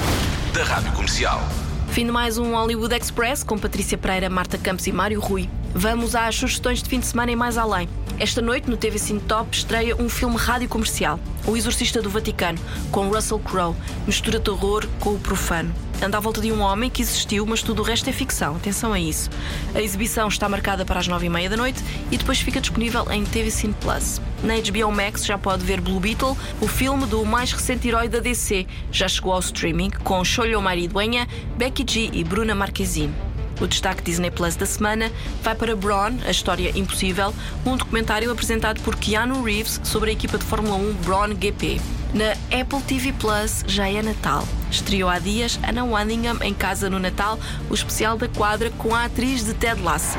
da 0.53 0.65
Rádio 0.65 0.93
Comercial. 0.93 1.41
Fim 1.89 2.05
de 2.05 2.13
mais 2.13 2.37
um 2.37 2.53
Hollywood 2.53 2.95
Express 2.95 3.43
com 3.43 3.57
Patrícia 3.59 3.97
Pereira, 3.97 4.29
Marta 4.29 4.59
Campos 4.59 4.87
e 4.87 4.93
Mário 4.93 5.19
Rui. 5.19 5.49
Vamos 5.75 6.15
às 6.15 6.35
sugestões 6.35 6.83
de 6.83 6.89
fim 6.89 6.99
de 6.99 7.07
semana 7.07 7.31
e 7.31 7.37
mais 7.37 7.57
além. 7.57 7.89
Esta 8.19 8.43
noite, 8.43 8.69
no 8.69 8.77
TV 8.77 8.99
Cine 8.99 9.21
Top, 9.21 9.57
estreia 9.57 9.97
um 9.97 10.09
filme 10.09 10.37
rádio 10.37 10.69
comercial, 10.69 11.19
O 11.47 11.57
Exorcista 11.57 12.03
do 12.03 12.11
Vaticano, 12.11 12.59
com 12.91 13.09
Russell 13.09 13.39
Crowe. 13.39 13.75
Mistura 14.07 14.39
terror 14.41 14.87
com 14.99 15.15
o 15.15 15.19
profano. 15.19 15.73
Anda 16.03 16.17
à 16.17 16.21
volta 16.21 16.41
de 16.41 16.51
um 16.51 16.61
homem 16.61 16.91
que 16.91 17.03
existiu, 17.03 17.47
mas 17.47 17.63
tudo 17.63 17.81
o 17.81 17.85
resto 17.85 18.09
é 18.11 18.13
ficção. 18.13 18.57
Atenção 18.57 18.93
a 18.93 18.99
isso. 18.99 19.31
A 19.75 19.81
exibição 19.81 20.29
está 20.29 20.49
marcada 20.49 20.85
para 20.85 20.99
as 20.99 21.07
nove 21.07 21.27
e 21.27 21.31
meia 21.31 21.49
da 21.49 21.57
noite 21.57 21.83
e 22.11 22.17
depois 22.17 22.41
fica 22.41 22.61
disponível 22.61 23.11
em 23.11 23.25
TV 23.25 23.51
Cine 23.51 23.75
Plus. 23.81 24.21
Na 24.43 24.55
HBO 24.55 24.91
Max 24.91 25.25
já 25.25 25.39
pode 25.39 25.65
ver 25.65 25.81
Blue 25.81 26.01
Beetle, 26.01 26.37
o 26.61 26.67
filme 26.67 27.07
do 27.07 27.25
mais 27.25 27.53
recente 27.53 27.87
herói 27.87 28.09
da 28.09 28.19
DC. 28.19 28.67
Já 28.91 29.09
chegou 29.09 29.33
ao 29.33 29.41
streaming 29.41 29.91
com 30.03 30.25
Xolho 30.25 30.61
Mariduenha, 30.61 31.29
Becky 31.57 31.85
G 31.87 32.11
e 32.13 32.25
Bruna 32.25 32.55
Marquezine. 32.55 33.30
O 33.61 33.67
destaque 33.67 34.03
Disney 34.03 34.31
Plus 34.31 34.57
da 34.57 34.65
semana 34.65 35.13
vai 35.43 35.55
para 35.55 35.77
Braun, 35.77 36.19
a 36.25 36.31
história 36.31 36.77
impossível, 36.77 37.35
um 37.67 37.77
documentário 37.77 38.31
apresentado 38.33 38.81
por 38.81 38.97
Keanu 38.97 39.43
Reeves 39.43 39.81
sobre 39.85 40.11
a 40.11 40.13
equipa 40.13 40.39
de 40.39 40.45
Fórmula 40.45 40.77
1 40.77 40.95
Braun 41.05 41.35
GP. 41.35 41.81
Na 42.15 42.33
Apple 42.59 42.81
TV 42.87 43.13
Plus 43.13 43.63
já 43.67 43.89
é 43.89 44.03
Natal. 44.03 44.47
Estreou 44.71 45.09
há 45.09 45.19
dias 45.19 45.61
Anna 45.63 45.85
Wanningham 45.85 46.39
em 46.43 46.55
Casa 46.55 46.89
no 46.89 46.99
Natal, 46.99 47.39
o 47.69 47.75
especial 47.75 48.17
da 48.17 48.29
quadra 48.29 48.71
com 48.79 48.95
a 48.95 49.05
atriz 49.05 49.45
de 49.45 49.55
Ted 49.55 49.81
Lasso. 49.83 50.19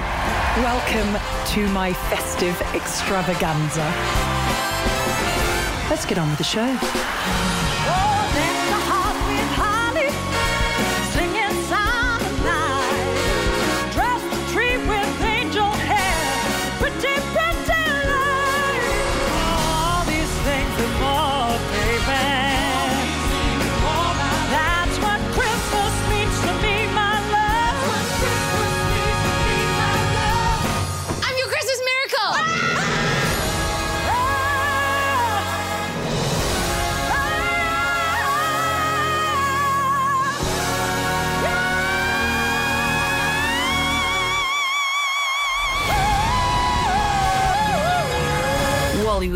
Welcome 0.58 1.20
to 1.54 1.60
my 1.72 1.94
festive 2.10 2.56
extravaganza. 2.76 3.82
Let's 5.90 6.06
get 6.06 6.18
on 6.18 6.30
with 6.30 6.38
the 6.38 6.44
show. 6.44 7.51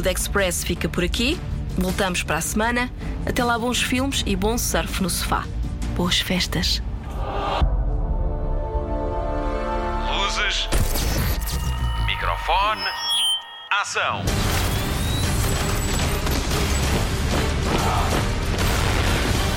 Hollywood 0.06 0.08
Express 0.08 0.64
fica 0.64 0.88
por 0.88 1.04
aqui. 1.04 1.40
Voltamos 1.78 2.22
para 2.22 2.38
a 2.38 2.42
semana. 2.42 2.92
Até 3.26 3.44
lá, 3.44 3.58
bons 3.58 3.82
filmes 3.82 4.24
e 4.26 4.36
bom 4.36 4.56
surf 4.56 5.02
no 5.02 5.10
sofá. 5.10 5.44
Boas 5.96 6.20
festas. 6.20 6.82
Luzes. 10.08 10.70
Microfone. 12.06 12.84
Ação. 13.72 14.22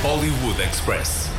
Hollywood 0.03 0.63
Express. 0.63 1.38